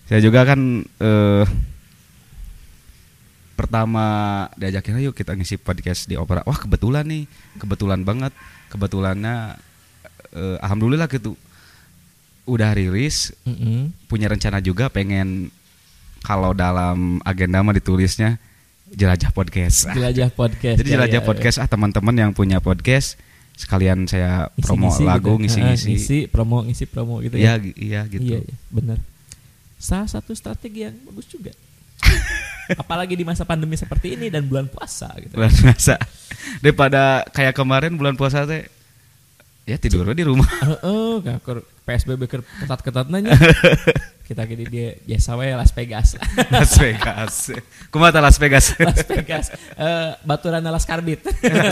Saya 0.06 0.20
juga 0.22 0.46
kan 0.46 0.86
eh 0.86 1.44
pertama 3.58 4.06
diajakin 4.56 5.02
ayo 5.02 5.10
kita 5.12 5.34
ngisi 5.34 5.58
podcast 5.60 6.06
di 6.06 6.16
opera. 6.16 6.40
Wah, 6.48 6.56
kebetulan 6.56 7.04
nih, 7.04 7.28
kebetulan 7.60 8.06
banget. 8.06 8.32
Kebetulannya 8.72 9.58
eh, 10.32 10.56
alhamdulillah 10.58 11.06
gitu. 11.06 11.34
Udah 12.44 12.72
rilis, 12.72 13.30
Mm-mm. 13.44 13.94
punya 14.06 14.26
rencana 14.26 14.58
juga 14.58 14.88
pengen 14.88 15.52
kalau 16.20 16.50
dalam 16.50 17.22
agenda 17.22 17.62
mah 17.62 17.72
ditulisnya 17.72 18.36
jelajah 18.90 19.30
podcast. 19.30 19.86
Jelajah 19.88 20.30
podcast. 20.30 20.82
Jadi 20.82 20.88
ya, 20.88 20.94
jelajah 20.98 21.22
ya, 21.22 21.26
podcast 21.26 21.56
ah 21.56 21.68
teman-teman 21.68 22.10
yang 22.12 22.30
punya 22.30 22.58
podcast 22.58 23.14
sekalian 23.54 24.08
saya 24.08 24.48
Ngisi-ngisi 24.56 24.64
promo 24.64 25.06
lagu 25.06 25.32
gitu. 25.36 25.40
ngisi-ngisi. 25.46 25.84
Ah, 25.84 25.90
ngisi 25.92 26.18
promo 26.26 26.58
ngisi 26.64 26.84
promo 26.84 27.14
gitu 27.20 27.36
Iya, 27.36 27.54
ya. 27.54 27.62
gi- 27.62 27.76
iya 27.78 28.00
gitu. 28.08 28.24
Iya, 28.24 28.38
iya, 28.42 28.56
benar. 28.68 28.98
Salah 29.76 30.08
satu 30.08 30.32
strategi 30.32 30.82
yang 30.82 30.96
bagus 31.06 31.28
juga. 31.28 31.52
Apalagi 32.82 33.14
di 33.14 33.22
masa 33.22 33.44
pandemi 33.44 33.76
seperti 33.76 34.16
ini 34.16 34.26
dan 34.26 34.46
bulan 34.46 34.66
puasa 34.66 35.12
gitu. 35.20 35.34
bulan 35.36 35.52
puasa 35.52 36.00
daripada 36.58 37.26
kayak 37.30 37.52
kemarin 37.52 37.94
bulan 37.94 38.14
puasa 38.14 38.46
teh 38.46 38.64
ya 39.70 39.78
tidur 39.78 40.02
di 40.10 40.26
rumah 40.26 40.50
Heeh, 40.66 41.22
uh, 41.22 41.38
keur 41.46 41.62
PSBB 41.86 42.26
ketat-ketat 42.26 43.06
nanya. 43.10 43.34
Kita 44.30 44.46
gini 44.46 44.62
dia 44.66 44.94
biasa 45.02 45.34
we 45.38 45.50
Las 45.54 45.74
Vegas. 45.74 46.14
Las 46.54 46.74
Vegas 46.78 47.34
kumata 47.90 48.18
Las 48.22 48.38
Vegas 48.38 48.74
Las 48.78 49.02
Vegas. 49.06 49.46
Eh 49.54 50.10
baturan 50.26 50.62
Las 50.66 50.86
Karbit. 50.86 51.22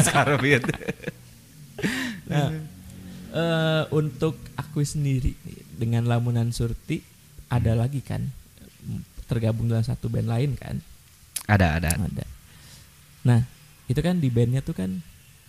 Skarbit 0.06 0.62
Nah, 2.28 2.50
eh, 3.30 3.84
untuk 3.94 4.34
aku 4.58 4.82
sendiri 4.82 5.38
dengan 5.78 6.10
lamunan 6.10 6.50
surti 6.50 6.98
ada 7.46 7.78
lagi 7.78 8.02
kan 8.02 8.26
tergabung 9.30 9.70
dalam 9.70 9.86
satu 9.86 10.10
band 10.10 10.26
lain 10.26 10.58
kan 10.58 10.82
ada 11.46 11.78
ada 11.78 11.94
ada. 11.94 12.24
Nah 13.22 13.46
itu 13.86 14.00
kan 14.02 14.18
di 14.18 14.28
bandnya 14.28 14.60
tuh 14.60 14.74
kan 14.74 14.98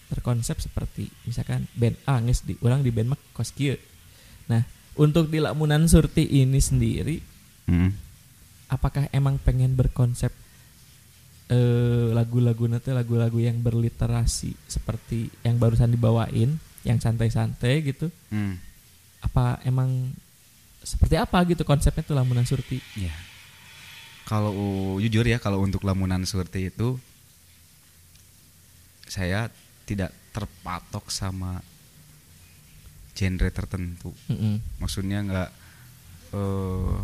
terkonsep 0.09 0.57
seperti 0.57 1.07
misalkan 1.23 1.69
band 1.77 1.95
A 2.03 2.17
nges 2.19 2.43
di 2.43 2.57
orang 2.65 2.81
di 2.81 2.89
band 2.89 3.13
mah 3.13 3.19
kos 3.31 3.53
kieu. 3.53 3.77
Nah 4.49 4.65
untuk 4.97 5.29
di 5.29 5.39
lamunan 5.39 5.85
surti 5.85 6.25
ini 6.27 6.59
sendiri 6.59 7.17
Hmm. 7.69 7.93
apakah 8.67 9.05
emang 9.13 9.37
pengen 9.37 9.77
berkonsep 9.77 10.33
eh 11.49 12.09
lagu-lagu 12.13 12.65
nanti 12.65 12.89
lagu-lagu 12.89 13.37
yang 13.37 13.61
berliterasi 13.61 14.53
seperti 14.65 15.29
yang 15.41 15.61
barusan 15.61 15.93
dibawain 15.93 16.57
yang 16.81 16.97
santai-santai 16.97 17.85
gitu 17.85 18.09
Hmm. 18.33 18.57
apa 19.21 19.61
emang 19.65 20.13
seperti 20.81 21.17
apa 21.17 21.37
gitu 21.45 21.61
konsepnya 21.61 22.01
tuh 22.01 22.17
lamunan 22.17 22.45
surti 22.45 22.81
Ya. 22.97 23.13
Kalau 24.25 24.53
jujur 24.97 25.25
ya 25.25 25.37
kalau 25.37 25.61
untuk 25.61 25.81
lamunan 25.85 26.21
seperti 26.25 26.69
itu 26.69 26.97
saya 29.09 29.49
tidak 29.89 30.13
terpatok 30.29 31.09
sama 31.09 31.57
genre 33.11 33.49
tertentu. 33.49 34.13
Mm-mm. 34.29 34.61
Maksudnya 34.77 35.19
nggak 35.19 35.49
eh 36.31 36.97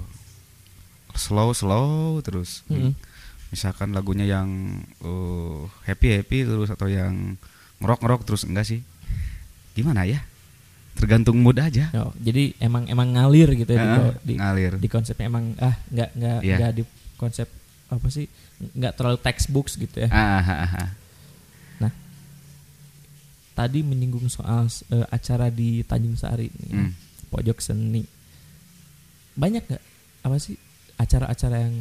slow 1.18 1.50
slow 1.52 2.22
terus. 2.22 2.62
Mm-mm. 2.70 2.94
Misalkan 3.50 3.92
lagunya 3.92 4.30
yang 4.30 4.50
eh, 5.02 5.60
happy 5.84 6.22
happy 6.22 6.38
terus 6.44 6.70
atau 6.70 6.86
yang 6.86 7.36
ngerok 7.82 8.00
ngerok 8.00 8.22
terus 8.24 8.46
enggak 8.46 8.68
sih? 8.68 8.82
Gimana 9.74 10.06
ya? 10.06 10.24
Tergantung 10.96 11.36
mood 11.44 11.60
aja. 11.60 11.92
Oh, 11.92 12.16
jadi 12.16 12.56
emang 12.64 12.88
emang 12.88 13.12
ngalir 13.12 13.52
gitu 13.52 13.76
ya 13.76 13.84
di, 13.84 13.88
Heeh, 13.92 14.14
di, 14.24 14.34
ngalir. 14.40 14.74
di 14.80 14.88
konsepnya 14.88 15.28
emang 15.28 15.52
ah 15.60 15.76
nggak 15.92 16.10
nggak 16.16 16.40
Iya. 16.40 16.56
nggak 16.56 16.72
di 16.72 16.84
konsep 17.20 17.48
apa 17.86 18.08
sih 18.08 18.26
nggak 18.72 18.96
terlalu 18.96 19.20
textbooks 19.20 19.76
gitu 19.76 20.08
ya 20.08 20.10
Ah, 20.10 20.40
ah, 20.40 20.48
ah, 20.64 20.72
ah. 20.80 20.90
Tadi 23.56 23.80
menyinggung 23.82 24.28
soal 24.28 24.68
eh, 24.92 25.08
acara 25.10 25.48
di 25.48 25.80
Tanjung 25.82 26.20
Sari 26.20 26.52
nih, 26.52 26.70
Hmm. 26.76 26.92
pojok 27.32 27.58
seni 27.58 28.04
banyak 29.36 29.64
nggak 29.64 29.84
apa 30.24 30.36
sih 30.38 30.56
acara-acara 30.96 31.64
yang 31.64 31.76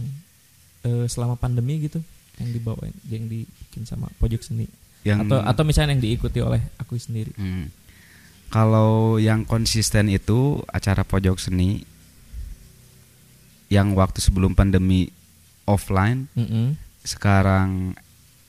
eh, 0.83 1.07
selama 1.07 1.35
pandemi 1.35 1.83
gitu 1.83 1.99
yang 2.39 2.51
dibawain 2.51 2.95
yang 3.07 3.27
dibikin 3.27 3.83
sama 3.85 4.07
pojok 4.19 4.43
seni 4.43 4.67
Yang 5.05 5.29
atau 5.29 5.39
atau 5.45 5.63
misalnya 5.63 5.93
yang 5.95 6.03
diikuti 6.03 6.39
oleh 6.41 6.63
aku 6.79 6.95
sendiri 6.97 7.35
Hmm. 7.35 7.69
Kalau 8.49 9.19
yang 9.19 9.43
konsisten 9.43 10.07
itu 10.07 10.63
acara 10.71 11.03
pojok 11.03 11.43
seni 11.43 11.83
yang 13.67 13.97
waktu 13.99 14.23
sebelum 14.23 14.55
pandemi 14.55 15.11
offline, 15.67 16.31
Mm-mm. 16.39 16.79
sekarang 17.03 17.99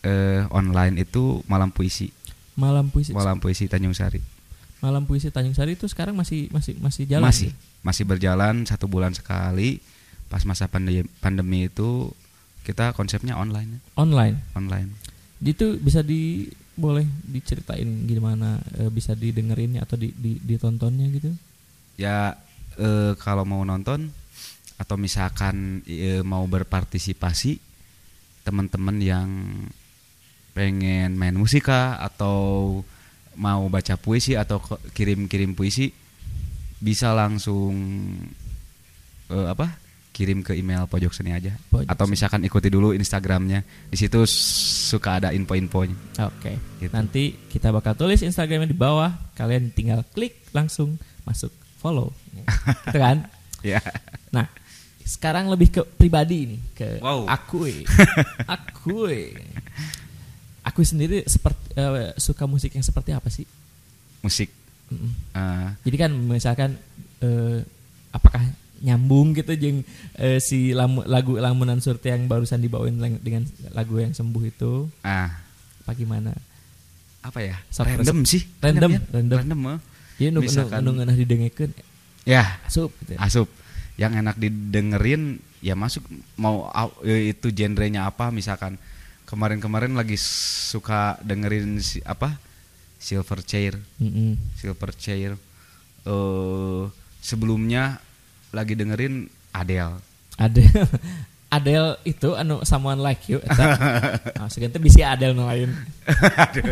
eh, 0.06 0.46
online 0.54 1.02
itu 1.02 1.42
malam 1.50 1.74
puisi, 1.74 2.14
malam 2.56 2.88
puisi 2.90 3.12
malam 3.12 3.38
puisi 3.38 3.68
Tanjung 3.68 3.94
Sari. 3.94 4.36
Malam 4.84 5.08
Puisi 5.08 5.32
Tanjung 5.32 5.56
Sari 5.56 5.74
itu 5.74 5.90
sekarang 5.90 6.14
masih 6.14 6.52
masih 6.54 6.78
masih 6.78 7.10
jalan. 7.10 7.26
masih 7.26 7.50
ya? 7.50 7.58
masih 7.82 8.04
berjalan 8.06 8.66
satu 8.70 8.86
bulan 8.86 9.18
sekali 9.18 9.82
pas 10.30 10.46
masa 10.46 10.70
pandemi 10.70 11.06
pandemi 11.22 11.70
itu 11.70 12.14
kita 12.66 12.94
konsepnya 12.98 13.34
online 13.34 13.82
online. 13.98 14.42
online 14.58 14.90
Itu 15.42 15.78
bisa 15.78 16.02
di 16.02 16.50
boleh 16.76 17.08
diceritain 17.30 17.88
gimana 18.06 18.60
eh, 18.78 18.92
bisa 18.92 19.16
didengerinnya 19.16 19.86
atau 19.86 19.96
di, 19.96 20.12
di 20.12 20.38
ditontonnya 20.44 21.08
gitu. 21.14 21.32
ya 21.96 22.36
eh, 22.76 23.14
kalau 23.16 23.48
mau 23.48 23.64
nonton 23.64 24.12
atau 24.76 24.96
misalkan 25.00 25.86
eh, 25.88 26.20
mau 26.20 26.44
berpartisipasi 26.44 27.58
teman-teman 28.44 28.98
yang 29.00 29.30
pengen 30.56 31.14
main 31.14 31.36
musika 31.36 32.00
atau 32.00 32.80
mau 33.36 33.68
baca 33.68 34.00
puisi 34.00 34.34
atau 34.34 34.64
kirim-kirim 34.90 35.52
puisi 35.52 35.92
bisa 36.80 37.12
langsung 37.12 37.76
eh, 39.28 39.48
apa 39.48 39.76
kirim 40.10 40.40
ke 40.40 40.56
email 40.56 40.88
pojok 40.88 41.12
seni 41.12 41.36
aja 41.36 41.52
Pojok 41.68 41.92
atau 41.92 42.08
Seni. 42.08 42.14
misalkan 42.16 42.42
ikuti 42.48 42.72
dulu 42.72 42.96
instagramnya 42.96 43.60
di 43.92 43.98
situ 44.00 44.24
suka 44.24 45.20
ada 45.20 45.36
info-infonya 45.36 46.24
Oke. 46.24 46.56
Gitu. 46.80 46.92
Nanti 46.96 47.36
kita 47.52 47.76
bakal 47.76 48.00
tulis 48.00 48.24
Instagramnya 48.24 48.72
di 48.72 48.78
bawah. 48.78 49.12
Kalian 49.36 49.76
tinggal 49.76 50.08
klik 50.08 50.40
langsung 50.56 50.96
masuk 51.28 51.52
follow. 51.76 52.16
gitu 52.88 52.96
kan? 52.96 53.28
ya 53.60 53.84
Nah, 54.32 54.48
sekarang 55.04 55.52
lebih 55.52 55.68
ke 55.70 55.82
pribadi 55.84 56.56
nih, 56.56 56.62
ke 56.72 56.88
Wow. 57.04 57.28
aku. 57.28 57.68
eh. 57.68 57.84
aku. 58.56 59.12
Aku 60.76 60.84
sendiri 60.84 61.24
seperti 61.24 61.72
eh, 61.72 62.12
suka 62.20 62.44
musik 62.44 62.76
yang 62.76 62.84
seperti 62.84 63.16
apa 63.16 63.32
sih? 63.32 63.48
musik 64.20 64.52
Mm-mm. 64.92 65.12
eh, 65.32 65.70
Jadi 65.88 65.96
kan 65.96 66.12
misalkan 66.12 66.76
eh, 67.24 67.64
apakah 68.12 68.44
nyambung 68.84 69.32
gitu 69.32 69.56
jeung 69.56 69.88
eh, 70.14 70.44
si 70.44 70.76
lamu- 70.76 71.08
lagu 71.08 71.40
lamunan 71.40 71.80
surti 71.80 72.12
yang 72.12 72.28
barusan 72.28 72.60
dibawain 72.60 72.92
dengan 73.24 73.48
lagu 73.72 74.04
yang 74.04 74.12
sembuh 74.12 74.44
itu 74.44 74.92
ah 75.00 75.32
apa 75.80 75.96
gimana? 75.96 76.36
apa 77.24 77.40
ya 77.40 77.56
Sok 77.72 77.96
random 77.96 78.20
sih 78.28 78.44
Random, 78.60 78.92
ya? 78.92 79.02
random. 79.16 79.38
random 79.48 79.60
eh. 79.72 79.80
Jadi 80.20 80.30
nu 80.30 80.40
nu 80.44 80.90
ngeunah 80.92 81.16
didengekeun 81.16 81.72
ya 82.28 82.44
asup 82.68 82.92
gitu. 83.00 83.16
asup 83.16 83.48
yang 83.96 84.12
enak 84.12 84.36
didengerin 84.36 85.40
ya 85.64 85.72
masuk 85.72 86.04
mau 86.36 86.68
au- 86.68 87.00
itu 87.08 87.48
genrenya 87.56 88.12
apa 88.12 88.28
misalkan 88.28 88.76
kemarin-kemarin 89.36 89.92
lagi 90.00 90.16
suka 90.16 91.20
dengerin 91.20 91.76
si, 91.84 92.00
apa 92.08 92.40
Silver 92.96 93.44
Chair 93.44 93.76
Mm-mm. 94.00 94.40
Silver 94.56 94.96
Chair 94.96 95.36
eh 96.08 96.84
sebelumnya 97.20 98.00
lagi 98.56 98.80
dengerin 98.80 99.28
Adele 99.52 100.00
Adele 100.40 100.88
Adele 101.56 102.02
itu 102.04 102.36
anu 102.36 102.68
someone 102.68 103.00
like 103.00 103.32
you. 103.32 103.40
Nah, 104.36 104.52
seganti 104.52 104.76
bisa 104.82 105.16
Adele 105.16 105.32
nu 105.32 105.48
lain. 105.48 105.72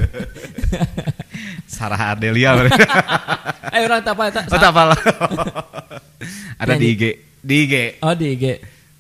Sarah 1.72 2.17
Adelia 2.17 2.67
Eh 3.72 3.79
orang 3.79 4.03
tak 4.03 4.17
apa 4.20 4.43
oh, 4.43 4.60
tak 4.60 4.72
apa 4.75 4.82
ada 6.60 6.74
di. 6.75 7.00
IG 7.00 7.03
di 7.39 7.55
IG 7.63 7.74
Oh 8.03 8.11
di 8.11 8.35
IG. 8.35 8.46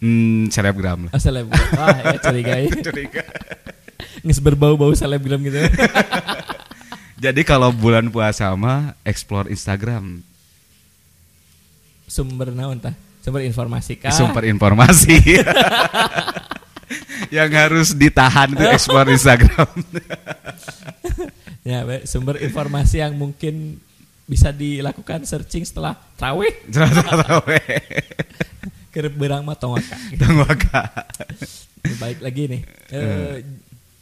Hmm, 0.03 0.51
selebgram 0.51 1.07
lah 1.07 1.11
Oh 1.15 1.21
selebgram. 1.21 1.67
Wah 1.79 1.97
ya 2.03 2.17
curiga 2.19 2.53
ya. 2.59 2.67
Curiga. 2.91 3.23
Nges 4.27 4.39
berbau-bau 4.43 4.91
selebgram 4.91 5.39
gitu. 5.47 5.63
jadi 7.23 7.41
kalau 7.47 7.71
bulan 7.71 8.11
puasa 8.11 8.51
mah 8.59 8.99
explore 9.07 9.47
Instagram 9.47 10.19
Sumber 12.03 12.51
naon 12.51 12.77
tah? 12.83 12.93
Sumber 13.23 13.47
informasi 13.47 13.95
kah? 13.95 14.11
sumber 14.11 14.43
informasi 14.51 15.15
yang 17.35 17.47
harus 17.55 17.95
ditahan 17.95 18.51
itu 18.51 18.67
explore 18.67 19.07
Instagram. 19.09 19.71
Ya, 21.63 21.87
sumber 22.03 22.43
informasi 22.43 22.99
yang 22.99 23.15
mungkin 23.15 23.79
bisa 24.27 24.51
dilakukan 24.51 25.23
searching 25.23 25.63
setelah 25.63 25.95
traweh 26.19 26.51
ke 28.93 29.09
berang 29.09 29.41
mah 29.41 29.57
tong 29.57 29.73
waka. 29.73 29.97
Tunggu 30.13 30.45
Kak. 30.69 30.85
Baik 32.01 32.21
lagi 32.21 32.43
nih. 32.45 32.61
Eh, 32.93 33.41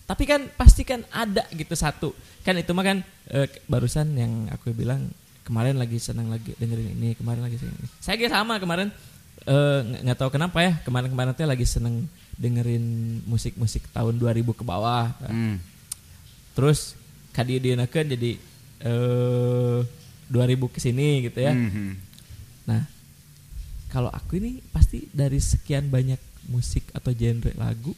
tapi 0.04 0.28
kan 0.28 0.52
pasti 0.60 0.84
kan 0.84 1.08
ada 1.08 1.48
gitu 1.56 1.72
satu. 1.72 2.12
Kan 2.44 2.60
itu 2.60 2.76
mah 2.76 2.84
kan 2.84 2.98
eh, 3.32 3.48
barusan 3.72 4.12
yang 4.20 4.52
aku 4.52 4.76
bilang 4.76 5.08
kemarin 5.48 5.80
lagi 5.80 5.96
senang 5.98 6.28
lagi 6.28 6.52
dengerin 6.60 6.92
ini, 7.00 7.16
kemarin 7.16 7.48
lagi 7.48 7.56
senang 7.56 7.80
ini. 7.80 7.88
Saya 8.04 8.20
juga 8.20 8.36
sama 8.36 8.60
kemarin 8.60 8.92
nggak 9.42 10.06
nggak 10.06 10.18
tahu 10.20 10.30
kenapa 10.30 10.62
ya, 10.62 10.74
kemarin-kemarin 10.86 11.34
tuh 11.34 11.50
lagi 11.50 11.66
seneng 11.66 12.06
dengerin 12.38 12.86
musik-musik 13.26 13.88
tahun 13.96 14.20
2000 14.20 14.60
ke 14.60 14.64
bawah. 14.68 15.10
Hmm. 15.24 15.58
Terus 16.54 17.00
kadi 17.32 17.64
dienakeun 17.64 18.12
jadi 18.12 18.32
eh 18.84 19.80
2000 20.32 20.74
ke 20.76 20.80
sini 20.80 21.28
gitu 21.28 21.40
ya. 21.44 21.52
Mhm. 21.52 21.92
Nah, 22.68 22.82
kalau 23.92 24.08
aku 24.08 24.40
ini 24.40 24.64
pasti 24.72 25.04
dari 25.12 25.44
sekian 25.44 25.92
banyak 25.92 26.48
musik 26.48 26.88
atau 26.96 27.12
genre 27.12 27.52
lagu 27.60 27.92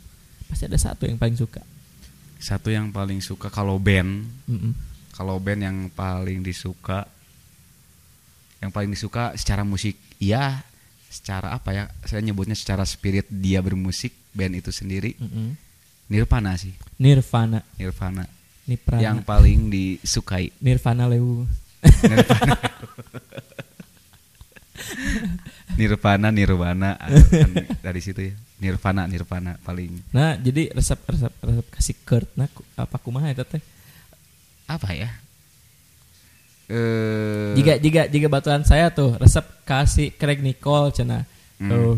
pasti 0.50 0.66
ada 0.66 0.82
satu 0.82 1.06
yang 1.06 1.22
paling 1.22 1.38
suka. 1.38 1.62
Satu 2.42 2.74
yang 2.74 2.90
paling 2.90 3.22
suka 3.22 3.54
kalau 3.54 3.78
band, 3.78 4.26
Mm-mm. 4.50 4.74
kalau 5.14 5.38
band 5.38 5.62
yang 5.64 5.78
paling 5.94 6.42
disuka 6.42 7.06
yang 8.60 8.74
paling 8.74 8.92
disuka 8.92 9.38
secara 9.38 9.62
musik 9.62 9.96
iya, 10.18 10.66
secara 11.08 11.54
apa 11.54 11.70
ya? 11.72 11.84
Saya 12.04 12.26
nyebutnya 12.26 12.58
secara 12.58 12.84
spirit 12.84 13.30
dia 13.30 13.62
bermusik 13.62 14.12
band 14.34 14.60
itu 14.60 14.74
sendiri 14.74 15.14
Mm-mm. 15.22 15.56
Nirvana 16.10 16.58
sih, 16.58 16.74
Nirvana, 17.00 17.62
Nirvana. 17.78 18.26
Niprana, 18.64 19.04
Yang 19.04 19.28
paling 19.28 19.68
disukai 19.68 20.48
Nirvana 20.64 21.12
Lewu. 21.12 21.44
Nirvana. 21.84 22.56
Nirvana, 25.74 26.28
Nirvana 26.30 26.96
kan 26.98 27.50
dari 27.82 28.00
situ 28.00 28.22
ya. 28.22 28.34
Nirvana, 28.60 29.04
Nirvana 29.06 29.58
paling 29.60 29.92
Nah, 30.10 30.38
jadi 30.38 30.72
resep 30.72 31.00
resep 31.04 31.34
resep 31.36 31.66
kasih 31.70 31.96
Kurt 32.02 32.30
nah 32.34 32.48
ku- 32.48 32.64
apa 32.74 32.96
kumaha 32.98 33.28
eta 33.28 33.44
teh? 33.44 33.60
apa 34.64 34.90
ya? 34.92 35.10
Eh 36.72 37.54
Jika 37.54 37.74
jika 37.76 38.02
jika 38.08 38.28
batuan 38.28 38.64
saya 38.64 38.88
tuh 38.90 39.20
resep 39.20 39.44
kasih 39.64 40.16
Craig 40.16 40.40
Nicole 40.40 40.92
cenah. 40.92 41.28
Hmm. 41.60 41.70
Tuh 41.70 41.96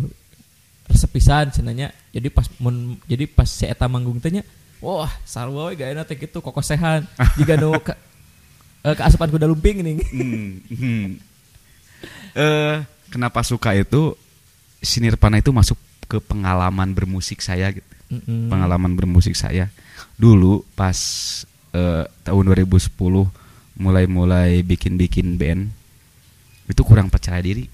resep 0.85 1.09
pisan 1.11 1.49
cenanya. 1.49 1.93
Jadi 2.09 2.27
pas 2.29 2.49
mun 2.57 2.97
jadi 3.05 3.25
pas 3.25 3.45
si 3.45 3.63
eta 3.63 3.85
manggung 3.85 4.17
teh 4.17 4.31
nya, 4.31 4.41
wah 4.79 5.11
sarua 5.23 5.69
we 5.69 5.77
gaena 5.77 6.01
teh 6.01 6.15
kitu 6.15 6.39
kokosehan. 6.39 7.05
Jika 7.39 7.53
nu 7.55 7.77
ka, 7.77 7.93
eh, 8.81 8.95
keasupan 8.95 9.29
kuda 9.29 9.45
lumping 9.45 9.81
nih. 9.81 9.95
hmm, 10.01 10.49
hmm. 10.73 11.07
Eh, 12.35 12.77
kenapa 13.09 13.41
suka 13.41 13.73
itu 13.75 14.15
si 14.81 15.01
Nirvana 15.01 15.41
itu 15.41 15.49
masuk 15.49 15.77
ke 16.05 16.21
pengalaman 16.21 16.93
bermusik 16.93 17.41
saya 17.41 17.73
gitu. 17.73 17.85
Mm-mm. 18.13 18.53
Pengalaman 18.53 18.93
bermusik 18.93 19.33
saya. 19.33 19.73
Dulu 20.15 20.61
pas 20.77 20.97
eh, 21.73 22.05
tahun 22.23 22.43
2010 22.53 22.93
mulai-mulai 23.75 24.63
bikin-bikin 24.63 25.35
band 25.35 25.67
itu 26.69 26.81
kurang 26.85 27.09
percaya 27.09 27.41
diri. 27.41 27.65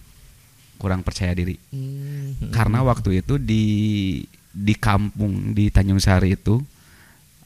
Kurang 0.79 1.05
percaya 1.05 1.35
diri. 1.35 1.59
Mm. 1.69 2.49
Karena 2.49 2.81
waktu 2.81 3.21
itu 3.21 3.37
di 3.37 3.63
di 4.51 4.73
kampung 4.75 5.55
di 5.55 5.71
Tanjung 5.71 6.01
Sari 6.01 6.35
itu 6.35 6.59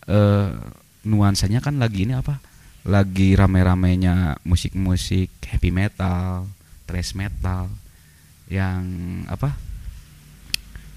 eh 0.05 0.49
nuansanya 1.05 1.61
kan 1.61 1.77
lagi 1.77 2.05
ini 2.05 2.13
apa? 2.17 2.41
Lagi 2.85 3.33
rame-ramenya 3.33 4.45
musik-musik 4.45 5.41
heavy 5.49 5.73
metal, 5.73 6.45
thrash 6.85 7.17
metal 7.17 7.69
yang 8.49 8.81
apa? 9.27 9.53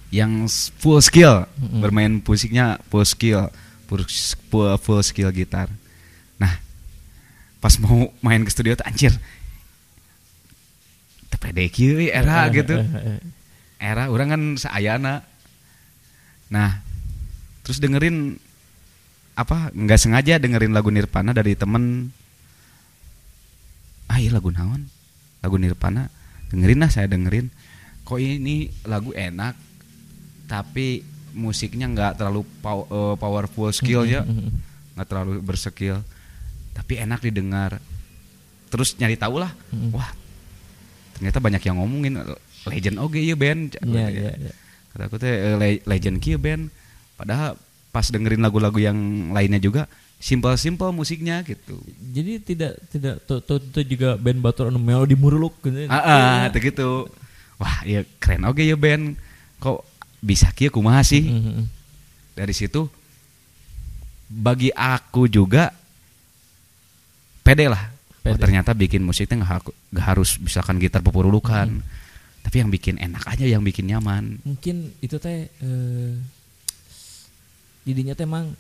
Yang 0.09 0.72
full 0.81 1.01
skill, 1.05 1.44
Mm-mm. 1.61 1.85
bermain 1.85 2.20
musiknya 2.24 2.81
full 2.88 3.05
skill, 3.05 3.53
full, 3.88 4.05
full, 4.81 5.03
skill 5.05 5.29
gitar. 5.29 5.68
Nah, 6.40 6.57
pas 7.61 7.77
mau 7.77 8.09
main 8.24 8.40
ke 8.40 8.48
studio 8.48 8.72
tuh 8.72 8.88
anjir. 8.88 9.12
We 11.38 12.11
era 12.11 12.51
Eh, 12.51 12.61
gitu 12.61 12.74
eh, 12.74 12.83
eh, 12.83 13.07
eh. 13.14 13.20
era 13.79 14.11
orang 14.11 14.29
kan 14.35 14.42
seayana 14.59 15.22
nah 16.51 16.83
terus 17.62 17.79
dengerin 17.79 18.35
apa 19.38 19.70
nggak 19.70 20.01
sengaja 20.03 20.42
dengerin 20.42 20.74
lagu 20.74 20.90
Nirvana 20.90 21.31
dari 21.31 21.55
temen 21.55 22.11
ah 24.11 24.18
iya 24.18 24.35
lagu 24.35 24.51
naon 24.51 24.90
lagu 25.38 25.57
Nirvana 25.57 26.11
dengerin 26.48 26.81
lah 26.81 26.88
saya 26.88 27.07
dengerin 27.07 27.48
kok 28.03 28.16
ini 28.16 28.57
lagu 28.85 29.12
enak 29.12 29.55
tapi 30.46 31.05
musiknya 31.31 31.87
nggak 31.87 32.12
terlalu 32.16 32.42
pow- 32.59 32.88
eh, 32.88 33.14
powerful 33.14 33.68
skill 33.70 34.03
ya 34.03 34.24
Mm-mm. 34.24 34.48
nggak 34.94 35.07
terlalu 35.07 35.38
berskill 35.38 36.01
tapi 36.72 36.96
enak 36.96 37.20
didengar 37.20 37.79
terus 38.68 38.96
nyari 38.96 39.14
tahu 39.14 39.38
lah 39.38 39.53
Mm. 39.68 39.92
wah 39.92 40.09
ternyata 41.14 41.38
banyak 41.38 41.62
yang 41.62 41.77
ngomongin 41.77 42.14
legend 42.64 42.96
oke 42.98 43.16
ya 43.16 43.35
band 43.35 43.77
iya, 43.81 44.09
iya. 44.09 44.53
kata 44.88 45.03
aku 45.05 45.16
teh 45.16 45.29
eh, 45.29 45.55
le- 45.55 45.85
legend 45.85 46.18
kieu 46.18 46.37
band 46.37 46.70
padahal 47.14 47.59
pas 47.88 48.05
dengerin 48.05 48.40
lagu-lagu 48.40 48.77
yang 48.77 48.96
lainnya 49.31 49.59
juga 49.59 49.85
simpel-simpel 50.18 50.90
musiknya 50.90 51.46
gitu. 51.46 51.78
Jadi 52.11 52.42
tidak 52.42 52.72
tidak 52.90 53.22
tuh 53.26 53.83
juga 53.87 54.18
band 54.18 54.42
batur 54.42 54.66
anu 54.68 54.83
melodi 54.83 55.14
muruluk 55.14 55.54
gitu. 55.62 55.87
ah 55.87 56.02
ah 56.02 56.38
teh 56.50 56.59
gitu. 56.59 57.07
Wah 57.59 57.83
iya 57.87 58.02
keren 58.18 58.42
oke 58.46 58.62
ya 58.62 58.74
band. 58.74 59.14
Kok 59.62 59.83
bisa 60.18 60.50
kieu 60.54 60.70
kumaha 60.74 61.02
sih? 61.07 61.22
Mhm. 61.22 61.78
dari 62.38 62.54
situ 62.54 62.87
bagi 64.31 64.70
aku 64.70 65.26
juga 65.26 65.74
pede 67.42 67.66
lah. 67.66 67.90
Oh, 68.22 68.37
Pede. 68.37 68.38
ternyata 68.38 68.70
bikin 68.78 69.02
musiknya 69.02 69.42
nggak 69.42 69.74
nggak 69.90 70.07
harus 70.07 70.38
misalkan 70.38 70.78
gitar 70.78 71.02
pepurulukan 71.02 71.83
tapi 72.44 72.57
yang 72.62 72.70
bikin 72.70 72.94
enak 73.02 73.26
aja 73.26 73.42
yang 73.42 73.64
bikin 73.66 73.90
nyaman. 73.90 74.38
Mungkin 74.46 74.94
itu 75.02 75.18
teh 75.18 75.50
eh, 75.50 76.12
jadinya 77.83 78.14
teh 78.14 78.22
emang 78.22 78.54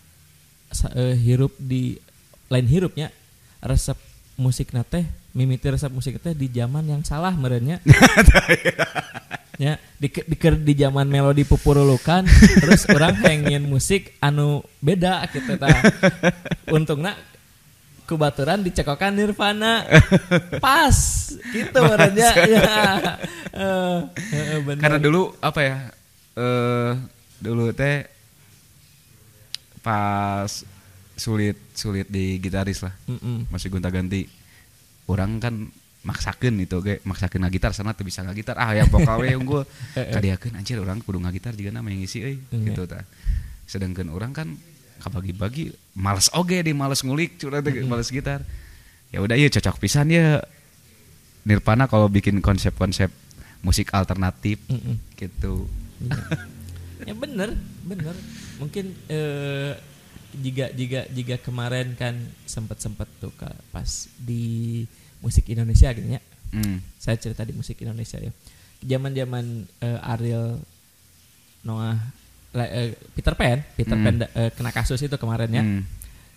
eh, 0.94 1.16
hirup 1.16 1.52
di 1.58 1.96
lain 2.48 2.66
hirupnya 2.68 3.08
resep 3.64 3.96
musik 4.38 4.70
teh 4.70 5.04
mimiti 5.34 5.66
resep 5.68 5.90
musik 5.90 6.22
teh 6.22 6.32
di 6.32 6.48
zaman 6.48 6.86
yang 6.86 7.02
salah 7.02 7.34
merenya 7.34 7.82
ya 9.62 9.74
di 9.98 10.06
di, 10.06 10.36
di 10.38 10.74
zaman 10.78 11.10
melodi 11.10 11.42
pupurulukan 11.42 12.22
terus 12.62 12.86
orang 12.94 13.18
pengen 13.18 13.66
musik 13.66 14.14
anu 14.22 14.62
beda 14.78 15.26
gitu 15.34 15.58
tah 15.58 15.74
untungnya 16.70 17.18
kubaturan 18.08 18.64
dicekokan 18.64 19.12
Nirvana. 19.12 19.84
Pas 20.64 20.96
gitu 21.52 21.78
merenya 21.84 22.32
ya. 22.40 22.64
Eh, 23.52 23.98
eh, 24.32 24.58
bener. 24.64 24.80
karena 24.80 24.98
dulu 25.02 25.36
apa 25.44 25.60
ya 25.60 25.76
eh 26.38 26.92
dulu 27.42 27.74
teh 27.76 28.06
pas 29.88 30.52
sulit 31.16 31.56
sulit 31.72 32.04
di 32.06 32.36
gitaris 32.38 32.84
lah 32.84 32.92
Mm-mm. 33.08 33.48
masih 33.48 33.72
gonta 33.72 33.88
ganti 33.88 34.28
orang 35.08 35.40
kan 35.40 35.54
maksakeun 35.98 36.60
itu 36.60 36.76
ge 36.78 37.00
maksakeun 37.02 37.42
ngagitar 37.42 37.72
sana 37.72 37.90
tuh 37.90 38.04
bisa 38.04 38.20
ngagitar 38.20 38.54
ah 38.54 38.70
yang 38.70 38.86
vokal 38.86 39.18
we 39.18 39.32
unggul 39.40 39.64
Eh, 39.96 39.98
eh. 39.98 40.12
kadiakeun 40.12 40.54
anjir 40.54 40.76
orang 40.76 41.00
kudu 41.00 41.18
ngagitar 41.18 41.56
juga 41.56 41.72
nama 41.72 41.88
yang 41.88 42.04
ngisi 42.04 42.18
euy 42.20 42.36
Iya. 42.52 42.70
gitu 42.70 42.84
tah 42.84 43.02
sedangkan 43.64 44.08
orang 44.08 44.30
kan 44.30 44.48
kabagi-bagi 44.98 45.72
males 45.94 46.28
oge 46.32 46.60
di 46.60 46.72
males 46.72 47.00
ngulik 47.00 47.34
curang 47.36 47.62
teh 47.62 47.72
males 47.82 48.08
gitar 48.08 48.44
ya 49.08 49.18
udah 49.18 49.34
iya 49.34 49.48
cocok 49.48 49.80
pisan 49.80 50.12
ya 50.12 50.44
Nirvana 51.42 51.88
kalau 51.88 52.06
bikin 52.06 52.38
konsep-konsep 52.38 53.08
musik 53.60 53.90
alternatif 53.90 54.60
Mm-mm. 54.68 55.00
gitu 55.16 55.64
Iya. 55.98 56.14
ya 57.00 57.14
bener 57.14 57.54
bener 57.84 58.16
mungkin 58.56 58.94
eh, 59.06 59.72
jika 60.34 60.70
jika 60.72 61.00
jika 61.08 61.36
kemarin 61.40 61.94
kan 61.94 62.14
sempet 62.44 62.78
sempet 62.78 63.08
tuh 63.16 63.32
Kak, 63.32 63.54
pas 63.70 63.86
di 64.14 64.84
musik 65.18 65.48
Indonesia 65.48 65.88
gitu 65.90 66.08
ya 66.08 66.20
hmm. 66.52 66.78
saya 66.96 67.16
cerita 67.16 67.42
di 67.42 67.52
musik 67.52 67.78
Indonesia 67.80 68.18
ya 68.18 68.30
zaman 68.84 69.12
zaman 69.12 69.44
eh, 69.78 70.00
Ariel 70.04 70.58
Noah 71.64 71.98
eh, 72.54 72.94
Peter 73.14 73.34
Pan 73.34 73.58
Peter 73.74 73.96
Hmm. 73.96 74.04
Pan 74.04 74.14
da- 74.18 74.32
eh, 74.32 74.50
kena 74.52 74.70
kasus 74.70 75.00
itu 75.00 75.16
kemarin 75.16 75.50
ya 75.50 75.62
Hmm. 75.64 75.82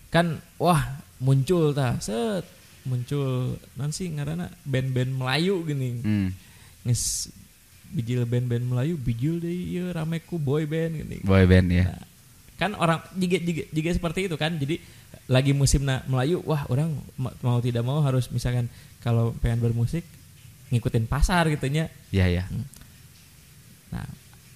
kan 0.08 0.26
wah 0.56 0.82
muncul 1.18 1.70
tah 1.72 1.96
set 1.98 2.44
muncul 2.82 3.54
nanti 3.78 4.10
ngarana 4.10 4.50
band-band 4.66 5.12
Melayu 5.14 5.62
gini 5.62 6.02
Hmm. 6.02 6.28
nges 6.82 7.30
bijil 7.92 8.24
band-band 8.24 8.64
Melayu 8.64 8.96
bijil 8.96 9.36
deh 9.36 9.52
iya 9.52 9.92
rameku 9.92 10.40
boy 10.40 10.64
band 10.64 10.96
gini. 10.98 11.16
Boy 11.22 11.44
band 11.44 11.68
ya 11.68 11.86
Nah, 11.92 12.00
kan 12.58 12.78
orang 12.78 13.02
juga, 13.12 13.38
juga, 13.38 13.62
juga 13.68 13.90
seperti 13.90 14.30
itu 14.30 14.36
kan 14.38 14.54
jadi 14.54 14.78
lagi 15.26 15.50
musim 15.50 15.82
na- 15.82 16.02
Melayu 16.06 16.40
wah 16.42 16.62
orang 16.66 16.94
ma- 17.14 17.34
mau 17.42 17.58
tidak 17.58 17.82
mau 17.82 17.98
harus 18.00 18.30
misalkan 18.30 18.70
kalau 18.98 19.34
pengen 19.38 19.58
bermusik 19.58 20.06
ngikutin 20.70 21.04
pasar 21.04 21.50
gitunya. 21.50 21.90
Ya 22.08 22.26
ya 22.26 22.46
nah 23.90 24.06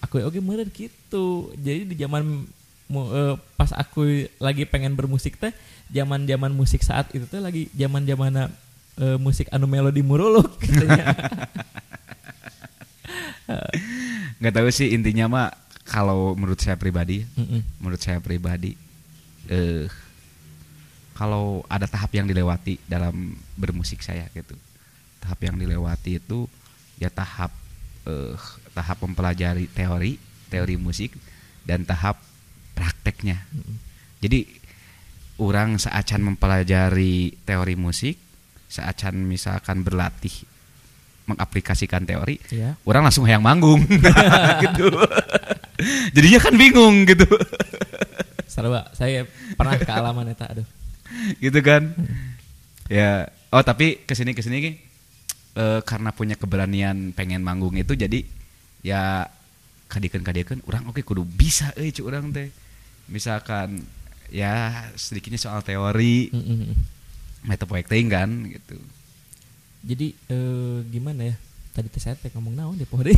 aku 0.01 0.22
oke 0.22 0.40
meren 0.40 0.70
gitu 0.70 1.51
jadi 1.59 1.85
di 1.85 1.92
zaman 1.99 2.46
eh, 2.88 3.35
pas 3.53 3.68
aku 3.75 4.25
lagi 4.38 4.64
pengen 4.64 4.96
bermusik 4.96 5.37
teh 5.37 5.51
zaman 5.92 6.25
zaman 6.25 6.57
musik 6.57 6.81
saat 6.81 7.11
itu 7.12 7.27
teh 7.27 7.42
lagi 7.42 7.68
zaman 7.75 8.07
zaman 8.07 8.49
musik 9.20 9.53
anu 9.53 9.68
melodi 9.68 10.01
muruluk 10.01 10.57
gitunya 10.57 11.05
nggak 14.43 14.55
tahu 14.55 14.69
sih 14.75 14.93
intinya 14.93 15.27
mah 15.31 15.49
kalau 15.87 16.35
menurut 16.35 16.59
saya 16.59 16.75
pribadi 16.75 17.23
Mm-mm. 17.39 17.63
menurut 17.79 18.03
saya 18.03 18.19
pribadi 18.19 18.75
eh 19.47 19.87
kalau 21.17 21.65
ada 21.71 21.89
tahap 21.89 22.13
yang 22.13 22.29
dilewati 22.29 22.77
dalam 22.85 23.39
bermusik 23.57 24.03
saya 24.05 24.29
gitu 24.35 24.53
tahap 25.23 25.39
yang 25.47 25.57
dilewati 25.57 26.21
itu 26.21 26.51
ya 26.99 27.09
tahap 27.09 27.55
eh 28.05 28.37
tahap 28.75 28.99
mempelajari 29.07 29.71
teori 29.71 30.19
teori 30.51 30.77
musik 30.77 31.15
dan 31.63 31.87
tahap 31.87 32.19
prakteknya 32.75 33.41
Mm-mm. 33.55 33.77
jadi 34.21 34.43
orang 35.39 35.79
seacan 35.79 36.35
mempelajari 36.35 37.39
teori 37.47 37.79
musik 37.79 38.19
seacan 38.67 39.23
misalkan 39.23 39.87
berlatih 39.87 40.35
mengaplikasikan 41.27 42.07
teori 42.07 42.39
ya 42.55 42.79
orang 42.87 43.11
langsung 43.11 43.27
yang 43.27 43.43
manggung. 43.43 43.83
Gitu. 44.62 44.87
Jadinya 46.17 46.41
kan 46.41 46.55
bingung 46.57 47.05
gitu. 47.05 47.29
Pak. 48.57 48.97
saya 48.97 49.29
pernah 49.53 49.77
kealaman 49.77 50.33
eta 50.33 50.49
aduh. 50.49 50.65
Gitu 51.37 51.61
kan? 51.61 51.93
Ya 52.89 53.29
oh 53.53 53.61
tapi 53.61 54.01
ke 54.09 54.17
sini 54.17 54.33
ke 54.33 54.41
sini 54.41 54.81
eh, 55.53 55.81
karena 55.85 56.17
punya 56.17 56.41
keberanian 56.41 57.12
pengen 57.12 57.45
manggung 57.45 57.77
itu 57.77 57.93
jadi 57.93 58.25
ya 58.81 59.29
kadikan 59.93 60.25
kadikan 60.25 60.65
orang 60.65 60.89
oke 60.89 61.05
kudu 61.05 61.29
bisa 61.29 61.77
eh 61.77 61.93
cu 61.93 62.09
orang 62.09 62.33
teh. 62.33 62.49
Misalkan 63.12 63.85
ya 64.33 64.89
sedikitnya 64.97 65.37
soal 65.43 65.61
teori. 65.61 66.33
Mm-mm. 66.33 66.97
metapoeting 67.47 68.11
kan 68.11 68.29
gitu 68.51 68.75
jadi 69.87 70.07
eh, 70.27 70.79
gimana 70.85 71.22
ya 71.25 71.37
tadi 71.70 71.87
teh 71.87 72.01
saya 72.01 72.14
teh 72.14 72.29
ngomong 72.31 72.53
naon 72.53 72.75
di 72.75 72.85
pohon 72.85 73.07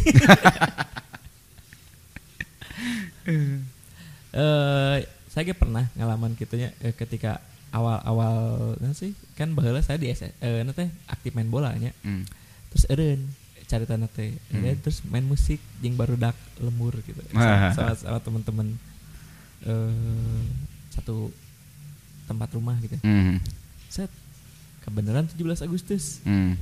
eh 4.28 4.98
saya 5.28 5.42
ge 5.44 5.54
pernah 5.54 5.86
ngalaman 5.94 6.34
gitunya 6.34 6.72
eh, 6.80 6.92
ketika 6.92 7.40
awal-awal 7.70 8.72
nah 8.78 8.92
sih 8.92 9.12
kan 9.34 9.52
baheula 9.52 9.80
saya 9.80 9.96
di 9.96 10.08
S 10.08 10.24
eh 10.24 10.32
na 10.60 10.72
teh 10.72 10.88
aktif 11.06 11.32
main 11.32 11.48
bola 11.48 11.72
nya 11.74 11.92
Hmm. 12.00 12.24
terus 12.68 12.84
eureun 12.88 13.20
cari 13.64 13.84
tanah 13.84 14.08
teh 14.08 14.32
Hmm. 14.48 14.64
Ya, 14.64 14.72
terus 14.74 15.04
main 15.04 15.24
musik 15.24 15.60
jeung 15.78 15.94
barudak 15.94 16.32
lembur 16.58 16.96
gitu 17.02 17.20
Wah. 17.36 17.72
sama, 17.72 17.92
sama, 17.94 18.16
sama 18.16 18.18
teman-teman 18.20 18.68
eh 19.64 20.42
satu 20.90 21.28
tempat 22.24 22.48
rumah 22.52 22.76
gitu 22.80 22.96
Hmm. 23.00 23.40
set 23.88 24.08
kebenaran 24.88 25.28
17 25.28 25.36
Agustus 25.60 26.18
Hmm. 26.22 26.56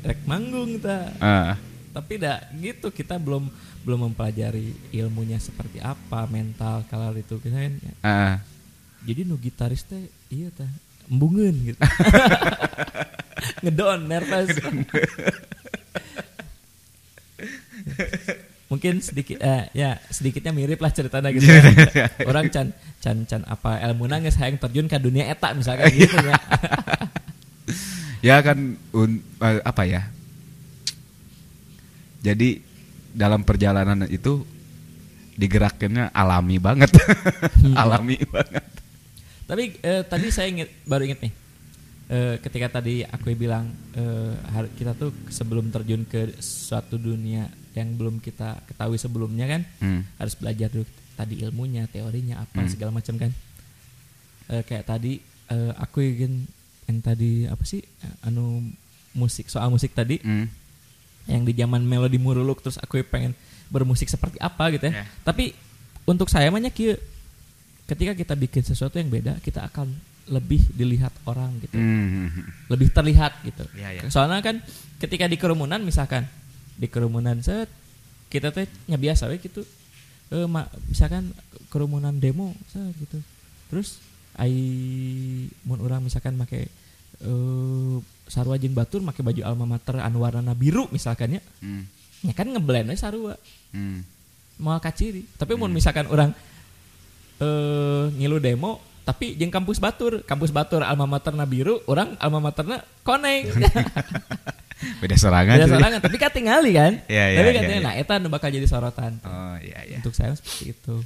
rek 0.00 0.18
manggung 0.24 0.76
ta 0.76 1.14
Ah. 1.16 1.54
tapi 1.90 2.16
dah 2.16 2.38
gitu 2.54 2.90
kita 2.90 3.14
belum 3.16 3.46
belum 3.80 4.00
mempelajari 4.06 4.74
ilmunya 4.90 5.38
seperti 5.38 5.78
apa 5.78 6.26
mental 6.26 6.82
kalau 6.86 7.14
itu 7.14 7.38
kan. 7.38 7.72
Ah. 8.00 8.42
jadi 9.00 9.22
nu 9.22 9.36
gitaris 9.36 9.82
teh 9.82 10.02
iya 10.28 10.50
tah 10.50 10.68
embungeun 11.06 11.56
gitu 11.64 11.80
ngedon 13.62 14.00
nervous 14.04 14.50
mungkin 18.70 19.02
sedikit 19.02 19.34
eh, 19.36 19.66
ya 19.74 19.98
sedikitnya 20.06 20.54
mirip 20.54 20.78
lah 20.78 20.92
ceritanya 20.92 21.34
gitu 21.34 21.42
ya. 21.42 21.66
orang 22.22 22.46
can 22.48 22.70
can 23.00 23.26
can 23.26 23.42
apa 23.44 23.82
ilmu 23.82 24.06
nangis 24.06 24.38
hayang 24.38 24.56
terjun 24.56 24.86
ke 24.86 24.94
dunia 24.94 25.26
eta 25.26 25.50
misalkan 25.50 25.90
gitu 25.90 26.14
ya 26.14 26.38
ya 28.20 28.36
kan 28.38 28.58
un- 28.92 29.22
eh, 29.38 29.60
apa 29.60 29.82
ya 29.84 30.02
jadi 32.20 32.60
dalam 33.10 33.42
perjalanan 33.42 34.06
itu 34.06 34.44
digerakannya 35.34 36.12
alami 36.12 36.60
banget 36.60 36.92
alami 37.80 38.20
banget 38.28 38.64
Tapi 39.48 39.82
eh, 39.82 40.06
tadi 40.06 40.30
saya 40.30 40.46
inget 40.46 40.70
baru 40.86 41.10
inget 41.10 41.26
nih. 41.26 41.32
Eh, 42.06 42.34
ketika 42.38 42.78
tadi 42.78 43.02
aku 43.02 43.34
bilang 43.34 43.66
eh, 43.98 44.34
kita 44.78 44.94
tuh 44.94 45.10
sebelum 45.26 45.74
terjun 45.74 46.06
ke 46.06 46.38
suatu 46.38 46.94
dunia 46.94 47.50
yang 47.74 47.98
belum 47.98 48.22
kita 48.22 48.62
ketahui 48.64 48.94
sebelumnya 48.94 49.50
kan 49.50 49.62
Hmm. 49.82 50.06
harus 50.22 50.38
belajar 50.38 50.70
dulu 50.70 50.86
tadi 51.18 51.42
ilmunya, 51.42 51.90
teorinya 51.90 52.46
apa 52.46 52.62
Hmm. 52.62 52.70
segala 52.70 52.94
macam 52.94 53.18
kan. 53.18 53.34
Eh, 54.46 54.62
kayak 54.62 54.86
tadi 54.86 55.18
eh, 55.50 55.72
aku 55.74 55.98
ingin 55.98 56.46
yang 56.90 56.98
tadi 56.98 57.46
apa 57.46 57.62
sih 57.62 57.78
anu 58.20 58.66
musik 59.14 59.46
soal 59.46 59.70
musik 59.70 59.94
tadi 59.94 60.18
Hmm. 60.18 60.50
yang 61.24 61.46
di 61.46 61.54
zaman 61.54 61.82
melodi 61.82 62.18
muruluk 62.18 62.58
terus 62.58 62.76
aku 62.76 62.98
pengen 63.06 63.32
bermusik 63.70 64.10
seperti 64.10 64.42
apa 64.42 64.66
gitu 64.74 64.90
ya. 64.90 65.02
Ya. 65.02 65.04
Tapi 65.22 65.54
untuk 66.02 66.26
saya 66.26 66.50
banyak 66.50 66.74
kieu 66.74 66.98
ketika 67.86 68.14
kita 68.14 68.34
bikin 68.34 68.62
sesuatu 68.62 68.98
yang 68.98 69.06
beda, 69.06 69.38
kita 69.38 69.62
akan 69.62 69.94
lebih 70.26 70.62
dilihat 70.74 71.10
orang 71.26 71.54
gitu. 71.62 71.74
Hmm. 71.74 72.30
Lebih 72.66 72.90
terlihat 72.90 73.42
gitu. 73.42 73.62
Ya, 73.74 73.94
ya. 73.94 74.02
Soalnya 74.10 74.42
kan 74.42 74.58
ketika 74.98 75.26
di 75.26 75.38
kerumunan 75.38 75.78
misalkan 75.82 76.26
di 76.74 76.86
kerumunan 76.86 77.38
set 77.42 77.70
kita 78.26 78.50
teh 78.50 78.66
nya 78.86 78.98
biasa 78.98 79.26
we 79.30 79.38
gitu. 79.38 79.62
Eh 80.30 80.46
ma- 80.46 80.70
misalkan 80.86 81.30
kerumunan 81.66 82.14
demo 82.14 82.54
set 82.70 82.94
gitu. 82.98 83.18
Terus 83.70 83.98
ai 84.34 84.54
mun 85.62 85.78
urang 85.78 86.02
misalkan 86.02 86.34
make 86.34 86.70
eh 87.20 87.96
sarua 88.26 88.56
jeung 88.56 88.72
batur 88.72 89.00
make 89.00 89.20
baju 89.20 89.42
alma 89.42 89.66
mater 89.66 89.98
anu 89.98 90.22
warna 90.22 90.54
biru 90.54 90.86
misalkan 90.88 91.36
ya 91.36 91.42
Hmm. 91.60 91.84
ya 92.22 92.32
kan 92.32 92.46
ngeblend 92.46 92.88
we 92.88 92.96
sarua 92.96 93.34
Hmm. 93.70 94.02
mau 94.56 94.76
kaciri 94.76 95.24
tapi 95.34 95.54
mau 95.54 95.66
misalkan 95.66 96.06
orang 96.06 96.30
eh 97.38 98.04
ngilu 98.14 98.38
demo 98.38 98.78
tapi 99.02 99.34
jeung 99.34 99.50
kampus 99.50 99.78
batur 99.78 100.20
kampus 100.22 100.50
batur 100.50 100.80
alma 100.80 101.04
materna 101.04 101.42
biru 101.42 101.80
orang 101.84 102.14
alma 102.16 102.40
materna 102.40 102.80
koneng 103.02 103.48
Beda 104.80 105.12
serangan. 105.12 105.60
beda 105.60 105.66
tuh. 105.68 105.76
sorangan 105.76 106.00
tapi 106.00 106.16
katingali 106.16 106.72
kan 106.72 106.92
Iya, 107.12 107.24
iya, 107.26 107.36
tapi 107.36 107.48
iya, 107.48 107.56
katanya 107.60 107.76
iya. 107.76 107.84
nah 107.84 107.94
eta 107.96 108.14
bakal 108.26 108.48
jadi 108.48 108.64
sorotan 108.64 109.12
Oh 109.20 109.56
iya 109.60 109.84
iya. 109.84 109.96
untuk 110.00 110.16
saya 110.16 110.32
seperti 110.32 110.72
itu 110.72 110.96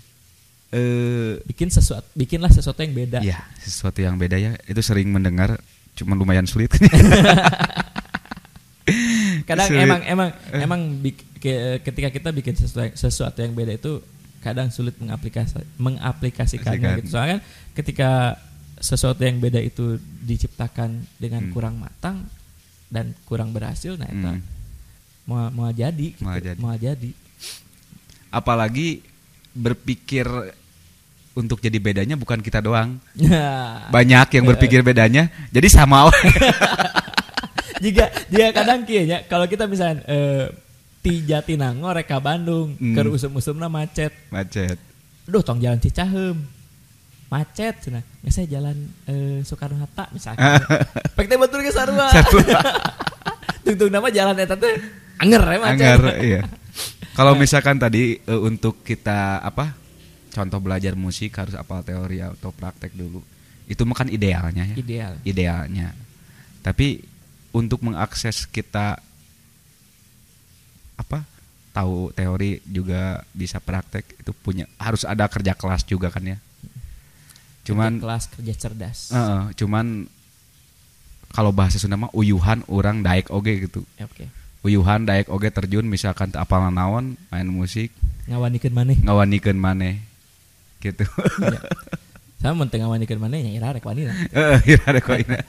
Eh 0.70 1.38
bikin 1.42 1.70
sesuatu 1.70 2.06
bikinlah 2.14 2.50
sesuatu 2.50 2.82
yang 2.82 2.94
beda 2.94 3.18
Iya, 3.18 3.38
sesuatu 3.58 3.98
yang 3.98 4.14
beda 4.14 4.34
ya. 4.36 4.58
Itu 4.66 4.78
sering 4.78 5.06
mendengar, 5.06 5.62
cuman 5.94 6.16
lumayan 6.16 6.44
sulit. 6.44 6.70
kadang 9.44 9.68
Sulit. 9.68 9.82
emang 9.82 10.00
emang 10.04 10.28
Eh. 10.50 10.60
emang 10.60 10.80
ketika 11.80 12.08
kita 12.10 12.28
bikin 12.30 12.54
sesuatu, 12.54 12.92
sesuatu 12.94 13.38
yang 13.38 13.52
beda 13.52 13.72
itu 13.72 14.00
kadang 14.40 14.68
sulit 14.68 14.92
mengaplikasi 14.94 15.56
mengaplikasikannya 15.78 16.76
Aplikasikan. 16.76 17.00
gitu 17.00 17.08
soalnya 17.10 17.32
kan 17.32 17.40
ketika 17.74 18.10
sesuatu 18.76 19.20
yang 19.20 19.38
beda 19.38 19.56
itu 19.58 19.96
diciptakan 20.20 20.90
dengan 21.16 21.48
Hmm. 21.48 21.52
kurang 21.52 21.76
matang 21.78 22.28
dan 22.88 23.16
kurang 23.24 23.50
berhasil 23.50 23.96
nah 23.96 24.04
itu 24.06 24.20
Hmm. 24.20 24.40
mau 25.24 25.48
mau 25.50 25.70
jadi 25.70 26.12
gitu. 26.12 26.20
Mau 26.20 26.36
jadi. 26.36 26.58
mau 26.58 26.74
jadi 26.74 27.10
Apalagi 28.30 28.98
berpikir 29.54 30.26
untuk 31.34 31.58
jadi 31.58 31.76
bedanya 31.76 32.14
bukan 32.14 32.38
kita 32.38 32.58
doang. 32.58 33.02
Nah, 33.18 33.90
Banyak 33.90 34.30
yang 34.32 34.44
berpikir 34.46 34.80
bedanya, 34.80 35.26
jadi 35.50 35.66
sama. 35.66 36.06
jika 37.84 38.06
jika 38.30 38.48
kadang 38.54 38.86
kieu 38.86 39.04
nya 39.04 39.26
kalau 39.26 39.44
kita 39.44 39.66
misalnya 39.66 40.00
eh, 40.06 40.46
ti 41.02 41.20
Jatinangor 41.20 41.92
reka 41.92 42.16
Bandung 42.16 42.78
Hmm. 42.78 42.94
keur 42.96 43.12
usum-usumna 43.12 43.68
macet 43.68 44.14
Macet. 44.30 44.78
Duh 45.26 45.42
tong 45.42 45.60
jalan 45.60 45.76
Cicahem 45.76 46.38
macet 47.28 47.74
cenah. 47.82 48.04
Nggak 48.22 48.32
saya 48.32 48.46
jalan 48.46 48.76
eh, 49.04 49.38
Soekarno 49.42 49.76
Hatta 49.76 50.06
misalkan. 50.14 50.40
Pek 51.18 51.26
teh 51.26 51.36
betul 51.36 51.60
ke 51.60 51.74
sarua. 51.74 52.08
Tungtung 53.66 53.90
nama 53.94 54.08
jalan 54.08 54.38
eta 54.38 54.54
teh 54.54 54.74
anger 55.18 55.42
ya 55.42 55.58
macet. 55.58 55.74
Anggar, 55.74 56.00
iya. 56.22 56.40
Kalau 57.12 57.34
misalkan 57.34 57.76
tadi 57.76 58.16
eh, 58.16 58.40
untuk 58.40 58.80
kita 58.80 59.42
apa? 59.42 59.83
Contoh 60.34 60.58
belajar 60.58 60.98
musik 60.98 61.30
harus 61.38 61.54
apal 61.54 61.86
teori 61.86 62.18
atau 62.18 62.50
praktek 62.50 62.90
dulu. 62.90 63.22
Itu 63.70 63.86
mah 63.86 63.94
kan 63.94 64.10
idealnya 64.10 64.66
ya. 64.66 64.76
Ideal. 64.76 65.12
Idealnya. 65.22 65.94
Tapi 66.58 66.98
untuk 67.54 67.86
mengakses 67.86 68.50
kita 68.50 68.98
apa? 70.98 71.22
Tahu 71.74 72.14
teori 72.14 72.62
juga 72.66 73.22
bisa 73.34 73.58
praktek 73.58 74.22
itu 74.22 74.30
punya 74.34 74.66
harus 74.78 75.02
ada 75.06 75.26
kerja 75.30 75.54
kelas 75.54 75.86
juga 75.86 76.10
kan 76.10 76.22
ya. 76.22 76.38
Cuman 77.66 77.98
Kerja 77.98 78.04
kelas 78.06 78.24
kerja 78.30 78.54
cerdas. 78.58 78.98
Heeh, 79.10 79.42
cuman 79.58 80.06
kalau 81.34 81.50
bahasa 81.50 81.82
Sunda 81.82 81.98
mah 81.98 82.14
uyuhan 82.14 82.62
orang 82.70 83.02
daek 83.02 83.30
oge 83.34 83.66
gitu. 83.66 83.82
Oke. 83.98 84.30
Uyuhan 84.62 85.02
daek 85.02 85.26
oge 85.30 85.50
terjun 85.50 85.86
misalkan 85.86 86.30
apal 86.38 86.62
naon 86.70 87.18
main 87.30 87.46
musik 87.50 87.90
Ngawanikeun 88.30 88.72
maneh. 88.72 88.96
ngawanikeun 89.02 89.58
maneh 89.58 90.00
gitu. 90.84 91.04
Ya. 91.40 91.60
Sama 92.38 92.60
mun 92.60 92.68
teu 92.68 92.76
ngawanikeun 92.76 93.16
maneh 93.16 93.40
nya 93.40 93.52
ira 93.56 93.72
rek 93.72 93.82
wani 93.82 94.04
lah. 94.04 94.16
Heeh, 94.30 94.76
ira 94.76 94.84
ada 94.84 95.00
koina. 95.00 95.40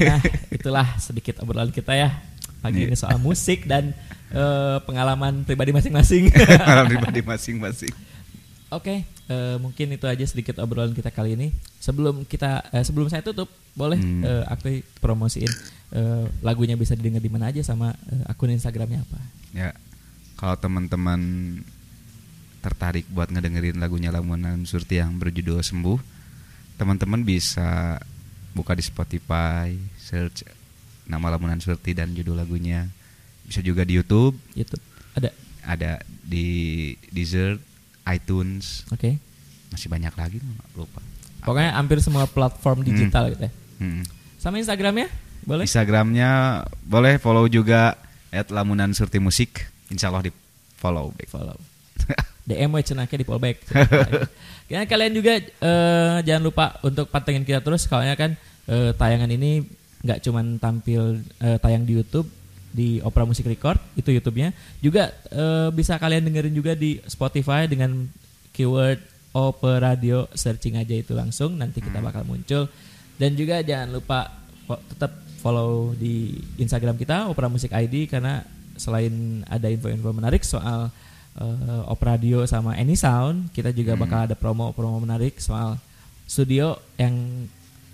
Nah, 0.00 0.18
itulah 0.50 0.86
sedikit 0.98 1.38
obrolan 1.38 1.70
kita 1.70 1.94
ya 1.94 2.10
pagi 2.58 2.82
Iya. 2.82 2.90
ini 2.90 2.96
soal 2.96 3.20
musik 3.20 3.68
dan 3.68 3.92
eh, 4.32 4.76
pengalaman 4.82 5.44
pribadi 5.44 5.70
masing-masing. 5.70 6.32
Alam 6.66 6.88
pribadi 6.88 7.20
masing-masing. 7.20 7.92
Oke, 8.72 9.04
eh, 9.06 9.56
mungkin 9.60 9.92
itu 9.92 10.08
aja 10.08 10.24
sedikit 10.24 10.58
obrolan 10.58 10.90
kita 10.90 11.12
kali 11.12 11.36
ini. 11.36 11.52
Sebelum 11.78 12.24
kita 12.24 12.64
eh, 12.72 12.82
sebelum 12.82 13.06
saya 13.06 13.20
tutup, 13.20 13.46
boleh 13.76 14.00
Hmm. 14.00 14.24
eh, 14.24 14.44
aku 14.48 14.80
promosiin 14.98 15.52
eh, 15.92 16.24
lagunya 16.40 16.74
bisa 16.74 16.96
didengar 16.96 17.20
di 17.20 17.30
mana 17.30 17.52
aja 17.52 17.60
sama 17.60 17.92
eh, 18.08 18.24
akun 18.26 18.50
Instagramnya 18.50 19.04
apa. 19.04 19.18
Ya. 19.52 19.70
Kalau 20.34 20.56
teman-teman 20.58 21.20
tertarik 22.64 23.04
buat 23.12 23.28
ngedengerin 23.28 23.76
lagunya 23.76 24.08
Lamunan 24.08 24.64
Surti 24.64 24.96
yang 24.96 25.20
berjudul 25.20 25.60
Sembuh, 25.60 26.00
teman-teman 26.80 27.20
bisa 27.20 28.00
buka 28.56 28.72
di 28.72 28.80
Spotify, 28.80 29.76
search 30.00 30.48
nama 31.04 31.28
Lamunan 31.28 31.60
Surti 31.60 31.92
dan 31.92 32.16
judul 32.16 32.40
lagunya. 32.40 32.88
Bisa 33.44 33.60
juga 33.60 33.84
di 33.84 34.00
YouTube, 34.00 34.40
YouTube 34.56 34.80
ada. 35.12 35.28
ada 35.68 36.00
di 36.24 36.96
Deezer, 37.12 37.60
iTunes, 38.08 38.88
Oke. 38.88 39.20
masih 39.68 39.92
banyak 39.92 40.16
lagi 40.16 40.40
lupa. 40.72 41.04
Pokoknya 41.44 41.76
hampir 41.76 42.00
semua 42.00 42.24
platform 42.24 42.80
digital 42.88 43.28
gitu 43.36 43.44
ya. 43.44 43.52
Hmm. 43.84 44.00
Sama 44.40 44.56
Instagramnya 44.56 45.12
boleh? 45.44 45.68
Instagramnya 45.68 46.64
boleh 46.88 47.20
follow 47.20 47.44
juga 47.52 48.00
at 48.32 48.48
Lamunan 48.48 48.96
Surti 48.96 49.20
Musik, 49.20 49.68
Insya 49.92 50.08
Allah 50.08 50.32
di 50.32 50.32
follow 50.80 51.12
baik. 51.12 51.28
Follow. 51.28 51.60
DM 52.44 52.70
we 52.76 52.84
cenahnya 52.84 53.16
di 53.16 53.26
Polback. 53.26 53.64
Karena 54.68 54.84
kalian 54.84 55.12
juga 55.16 55.40
eh, 55.40 56.16
jangan 56.24 56.42
lupa 56.44 56.76
untuk 56.84 57.08
pantengin 57.08 57.44
kita 57.44 57.64
terus. 57.64 57.88
Soalnya 57.88 58.16
kan 58.16 58.36
eh, 58.68 58.92
tayangan 58.92 59.32
ini 59.32 59.64
nggak 60.04 60.20
cuman 60.20 60.60
tampil 60.60 61.24
eh, 61.40 61.56
tayang 61.56 61.88
di 61.88 61.96
YouTube 61.96 62.28
di 62.74 62.98
Opera 63.00 63.24
Music 63.24 63.46
Record 63.46 63.80
itu 63.96 64.12
YouTube-nya 64.12 64.52
juga 64.84 65.14
eh, 65.32 65.72
bisa 65.72 65.96
kalian 65.96 66.28
dengerin 66.28 66.52
juga 66.52 66.76
di 66.76 67.00
Spotify 67.08 67.64
dengan 67.64 68.04
keyword 68.52 69.00
Opera 69.32 69.94
Radio 69.94 70.28
searching 70.36 70.76
aja 70.76 70.92
itu 70.92 71.16
langsung 71.16 71.56
nanti 71.56 71.80
kita 71.80 72.04
bakal 72.04 72.26
muncul 72.28 72.68
dan 73.16 73.32
juga 73.38 73.64
jangan 73.64 73.94
lupa 73.94 74.28
tetap 74.92 75.24
follow 75.40 75.96
di 75.96 76.36
Instagram 76.60 77.00
kita 77.00 77.30
Opera 77.32 77.48
Musik 77.48 77.72
ID 77.72 78.10
karena 78.10 78.44
selain 78.74 79.46
ada 79.46 79.70
info-info 79.70 80.10
menarik 80.10 80.42
soal 80.42 80.90
eh, 81.38 81.90
Opera 81.90 82.18
Radio 82.18 82.44
sama 82.44 82.76
Any 82.78 82.98
Sound 82.98 83.50
kita 83.50 83.74
juga 83.74 83.94
bakal 83.94 84.30
ada 84.30 84.34
promo-promo 84.38 85.00
menarik 85.02 85.38
soal 85.38 85.78
studio 86.24 86.78
yang 86.96 87.46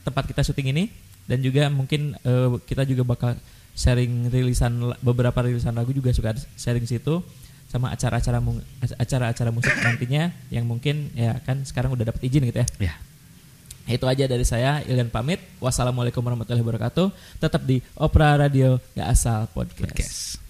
tempat 0.07 0.31
kita 0.31 0.42
syuting 0.46 0.72
ini 0.72 0.85
dan 1.31 1.38
juga 1.44 1.70
mungkin 1.70 2.16
eh, 2.20 2.48
kita 2.66 2.83
juga 2.88 3.07
bakal 3.07 3.38
sharing 3.74 4.29
rilisan 4.29 4.92
beberapa 5.00 5.40
rilisan 5.46 5.72
lagu 5.79 5.94
juga 5.94 6.11
suka 6.11 6.35
sharing 6.59 6.85
situ 6.85 7.22
sama 7.70 7.94
acara-acara 7.94 8.42
acara-acara 8.98 9.50
musik 9.55 9.70
nantinya 9.87 10.35
yang 10.50 10.66
mungkin 10.66 11.14
ya 11.14 11.38
kan 11.46 11.62
sekarang 11.62 11.94
udah 11.94 12.11
dapat 12.11 12.26
izin 12.26 12.50
gitu 12.50 12.59
ya. 12.59 12.68
Ya. 12.90 12.94
Itu 13.90 14.07
aja 14.07 14.26
dari 14.26 14.46
saya 14.46 14.83
Ilgan 14.87 15.11
pamit. 15.11 15.42
Wassalamualaikum 15.62 16.22
warahmatullahi 16.22 16.62
wabarakatuh. 16.62 17.11
Tetap 17.42 17.62
di 17.66 17.83
Opera 17.98 18.38
Radio 18.38 18.79
Gak 18.94 19.09
Asal 19.09 19.46
Podcast. 19.50 19.90
Podcast. 19.90 20.50